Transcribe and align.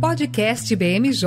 Podcast 0.00 0.70
BMJ. 0.70 1.24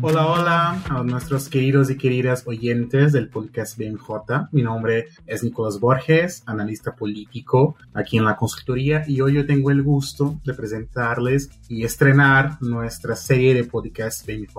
Hola, 0.00 0.26
hola 0.26 0.82
a 0.88 1.02
nuestros 1.02 1.50
queridos 1.50 1.90
y 1.90 1.98
queridas 1.98 2.44
oyentes 2.46 3.12
del 3.12 3.28
podcast 3.28 3.76
BMJ. 3.76 4.48
Mi 4.52 4.62
nombre 4.62 5.08
es 5.26 5.44
Nicolás 5.44 5.78
Borges, 5.78 6.42
analista 6.46 6.94
político 6.94 7.76
aquí 7.92 8.16
en 8.16 8.24
la 8.24 8.36
consultoría 8.36 9.02
y 9.06 9.20
hoy 9.20 9.34
yo 9.34 9.44
tengo 9.44 9.70
el 9.70 9.82
gusto 9.82 10.40
de 10.44 10.54
presentarles 10.54 11.50
y 11.68 11.84
estrenar 11.84 12.56
nuestra 12.62 13.16
serie 13.16 13.52
de 13.52 13.64
podcast 13.64 14.26
BMJ 14.26 14.56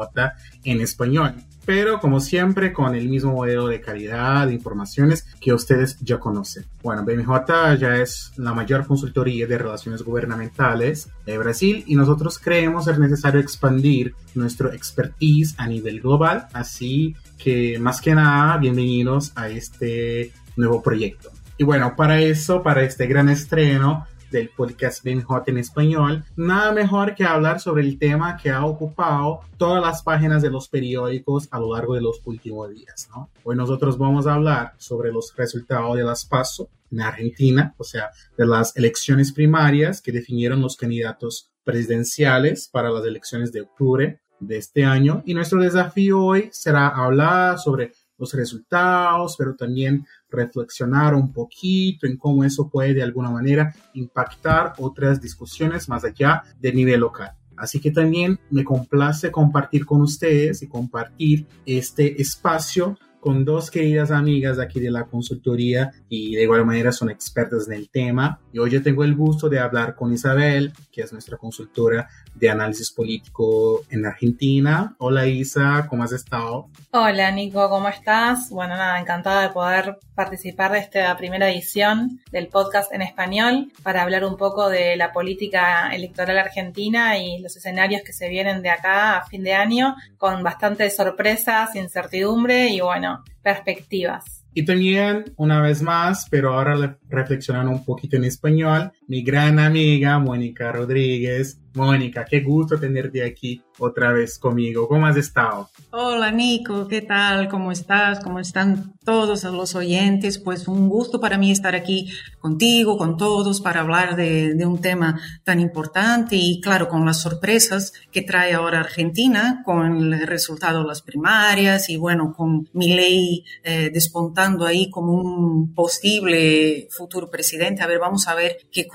en 0.66 0.82
español 0.82 1.34
pero 1.66 2.00
como 2.00 2.20
siempre 2.20 2.74
con 2.74 2.96
el 2.96 3.08
mismo 3.08 3.34
modelo 3.34 3.68
de 3.68 3.82
calidad 3.82 4.48
de 4.48 4.54
informaciones 4.54 5.26
que 5.40 5.54
ustedes 5.54 5.98
ya 6.00 6.20
conocen. 6.20 6.66
Bueno, 6.82 7.04
BMJ 7.04 7.78
ya 7.78 7.96
es 7.98 8.32
la 8.38 8.54
mayor 8.54 8.86
consultoría 8.86 9.48
de 9.48 9.58
relaciones 9.58 10.02
gubernamentales 10.02 11.10
de 11.26 11.38
Brasil 11.38 11.84
y 11.88 11.96
nosotros 11.96 12.40
creemos 12.40 12.86
ser 12.86 13.00
necesario 13.00 13.40
expandir 13.40 14.16
nuestro 14.36 14.72
expertise 14.74 15.56
a 15.58 15.68
nivel 15.68 16.02
global, 16.02 16.48
así 16.54 17.16
que 17.38 17.80
más 17.80 18.02
que 18.02 18.16
nada, 18.16 18.58
bienvenidos 18.58 19.32
a 19.36 19.50
este 19.50 20.32
nuevo 20.56 20.82
proyecto. 20.82 21.32
Y 21.58 21.66
bueno, 21.66 21.96
para 21.98 22.22
eso, 22.22 22.64
para 22.64 22.84
este 22.84 23.06
gran 23.06 23.28
estreno, 23.28 24.08
del 24.32 24.50
podcast 24.50 25.04
Ben 25.04 25.22
Hot 25.22 25.48
en 25.50 25.58
español, 25.58 26.24
nada 26.36 26.72
mejor 26.72 27.16
que 27.16 27.24
hablar 27.24 27.60
sobre 27.60 27.84
el 27.84 27.98
tema 27.98 28.38
que 28.38 28.50
ha 28.50 28.66
ocupado 28.66 29.42
todas 29.58 29.82
las 29.82 30.04
páginas 30.04 30.42
de 30.42 30.50
los 30.50 30.70
periódicos 30.70 31.48
a 31.52 31.60
lo 31.60 31.74
largo 31.76 31.96
de 31.96 32.02
los 32.02 32.22
últimos 32.26 32.70
días. 32.70 33.10
¿no? 33.16 33.30
Hoy 33.44 33.56
nosotros 33.56 33.98
vamos 33.98 34.28
a 34.28 34.36
hablar 34.36 34.74
sobre 34.78 35.12
los 35.12 35.34
resultados 35.36 35.98
de 35.98 36.04
las 36.04 36.26
PASO 36.26 36.70
en 36.92 37.02
Argentina, 37.02 37.74
o 37.78 37.84
sea, 37.84 38.10
de 38.38 38.46
las 38.46 38.76
elecciones 38.76 39.32
primarias 39.32 40.02
que 40.02 40.12
definieron 40.12 40.62
los 40.62 40.76
candidatos 40.76 41.52
presidenciales 41.64 42.68
para 42.68 42.90
las 42.90 43.06
elecciones 43.06 43.52
de 43.52 43.62
octubre 43.62 44.22
de 44.40 44.58
este 44.58 44.86
año. 44.86 45.22
Y 45.26 45.34
nuestro 45.34 45.62
desafío 45.62 46.24
hoy 46.24 46.50
será 46.52 46.88
hablar 46.88 47.60
sobre 47.60 47.92
los 48.20 48.34
resultados, 48.34 49.36
pero 49.38 49.56
también 49.56 50.06
reflexionar 50.30 51.16
un 51.16 51.32
poquito 51.32 52.06
en 52.06 52.18
cómo 52.18 52.44
eso 52.44 52.70
puede 52.70 52.94
de 52.94 53.04
alguna 53.04 53.32
manera 53.32 53.74
impactar 53.94 54.74
otras 54.78 55.22
discusiones 55.22 55.90
más 55.90 56.04
allá 56.04 56.44
del 56.60 56.76
nivel 56.76 57.00
local. 57.00 57.32
Así 57.56 57.80
que 57.80 57.92
también 57.92 58.40
me 58.50 58.64
complace 58.64 59.32
compartir 59.32 59.86
con 59.86 60.02
ustedes 60.02 60.62
y 60.62 60.68
compartir 60.68 61.46
este 61.66 62.22
espacio 62.22 62.98
con 63.20 63.44
dos 63.44 63.70
queridas 63.70 64.12
amigas 64.12 64.60
aquí 64.60 64.80
de 64.80 64.92
la 64.92 65.04
consultoría 65.04 65.92
y 66.08 66.36
de 66.36 66.44
igual 66.44 66.66
manera 66.66 66.92
son 66.92 67.10
expertas 67.10 67.68
en 67.68 67.74
el 67.74 67.90
tema. 67.90 68.40
Y 68.54 68.60
hoy 68.60 68.72
yo 68.72 68.82
tengo 68.82 69.04
el 69.04 69.16
gusto 69.16 69.50
de 69.50 69.60
hablar 69.60 69.96
con 69.96 70.14
Isabel, 70.14 70.72
que 70.92 71.02
es 71.02 71.12
nuestra 71.12 71.38
consultora 71.38 72.08
de 72.36 72.50
análisis 72.50 72.92
político 72.92 73.82
en 73.90 74.06
Argentina. 74.06 74.96
Hola 74.98 75.28
Isa, 75.28 75.88
¿cómo 75.90 76.04
has 76.04 76.12
estado? 76.12 76.70
Hola 76.92 77.32
Nico, 77.32 77.70
¿cómo 77.70 77.90
estás? 77.90 78.50
Bueno, 78.50 78.76
nada, 78.76 79.00
encantada 79.00 79.44
de 79.44 79.50
poder 79.50 79.98
participar 80.16 80.72
de 80.72 80.80
esta 80.80 81.16
primera 81.18 81.50
edición 81.50 82.22
del 82.32 82.48
podcast 82.48 82.94
en 82.94 83.02
español 83.02 83.72
para 83.84 84.04
hablar 84.04 84.26
un 84.26 84.38
poco 84.38 84.70
de 84.70 84.96
la 84.96 85.12
política 85.12 85.90
electoral 85.90 86.38
argentina 86.38 87.18
y 87.18 87.40
los 87.42 87.56
escenarios 87.58 88.02
que 88.04 88.14
se 88.14 88.30
vienen 88.30 88.62
de 88.62 88.70
acá 88.70 89.18
a 89.18 89.26
fin 89.26 89.44
de 89.44 89.54
año 89.54 89.96
con 90.18 90.44
bastantes 90.44 90.96
sorpresas, 90.96 91.76
incertidumbre 91.76 92.70
y 92.70 92.80
bueno, 92.80 93.24
perspectivas. 93.42 94.40
Y 94.54 94.66
también, 94.66 95.26
una 95.38 95.62
vez 95.62 95.82
más, 95.82 96.28
pero 96.30 96.54
ahora 96.54 96.98
reflexionando 97.08 97.72
un 97.72 97.86
poquito 97.86 98.18
en 98.18 98.26
español, 98.26 98.92
mi 99.10 99.24
gran 99.24 99.58
amiga 99.58 100.20
Mónica 100.20 100.72
Rodríguez. 100.72 101.60
Mónica, 101.74 102.26
qué 102.26 102.42
gusto 102.42 102.80
tenerte 102.80 103.24
aquí 103.24 103.62
otra 103.78 104.12
vez 104.12 104.38
conmigo. 104.38 104.88
¿Cómo 104.88 105.06
has 105.06 105.16
estado? 105.16 105.70
Hola 105.92 106.32
Nico, 106.32 106.88
¿qué 106.88 107.02
tal? 107.02 107.48
¿Cómo 107.48 107.72
estás? 107.72 108.20
¿Cómo 108.22 108.40
están 108.40 108.94
todos 109.06 109.44
los 109.46 109.76
oyentes? 109.76 110.40
Pues 110.40 110.68
un 110.68 110.90
gusto 110.90 111.20
para 111.20 111.38
mí 111.38 111.52
estar 111.52 111.76
aquí 111.76 112.12
contigo, 112.40 112.98
con 112.98 113.18
todos, 113.18 113.62
para 113.62 113.82
hablar 113.82 114.16
de, 114.16 114.56
un 114.66 114.82
tema 114.82 115.20
tan 115.44 115.60
importante 115.60 116.36
y 116.36 116.60
claro, 116.60 116.90
con 116.90 117.06
las 117.06 117.22
sorpresas 117.22 117.94
que 118.12 118.22
trae 118.22 118.54
ahora 118.54 118.82
Argentina, 118.82 119.62
con 119.66 120.14
el 120.14 120.28
resultado 120.28 120.82
de 120.82 120.88
las 120.88 121.02
primarias 121.02 121.90
y 121.90 121.98
bueno, 121.98 122.34
con 122.36 122.68
mi 122.74 122.94
ley 122.94 123.46
eh, 123.64 123.90
despuntando 123.92 124.66
ahí 124.66 124.90
como 124.90 125.14
un 125.14 125.74
posible 125.74 126.88
futuro 126.92 127.30
presidente. 127.30 127.82
A 127.82 127.88
ver, 127.88 128.00
vamos 128.00 128.28
a 128.28 128.36
ver 128.36 128.58
qué 128.72 128.88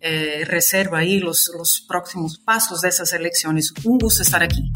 eh, 0.00 0.44
reserva 0.46 0.98
ahí 0.98 1.20
los, 1.20 1.50
los 1.56 1.80
próximos 1.80 2.38
pasos 2.38 2.82
de 2.82 2.88
esas 2.88 3.12
elecciones. 3.12 3.72
Un 3.84 3.98
gusto 3.98 4.22
estar 4.22 4.42
aquí. 4.42 4.70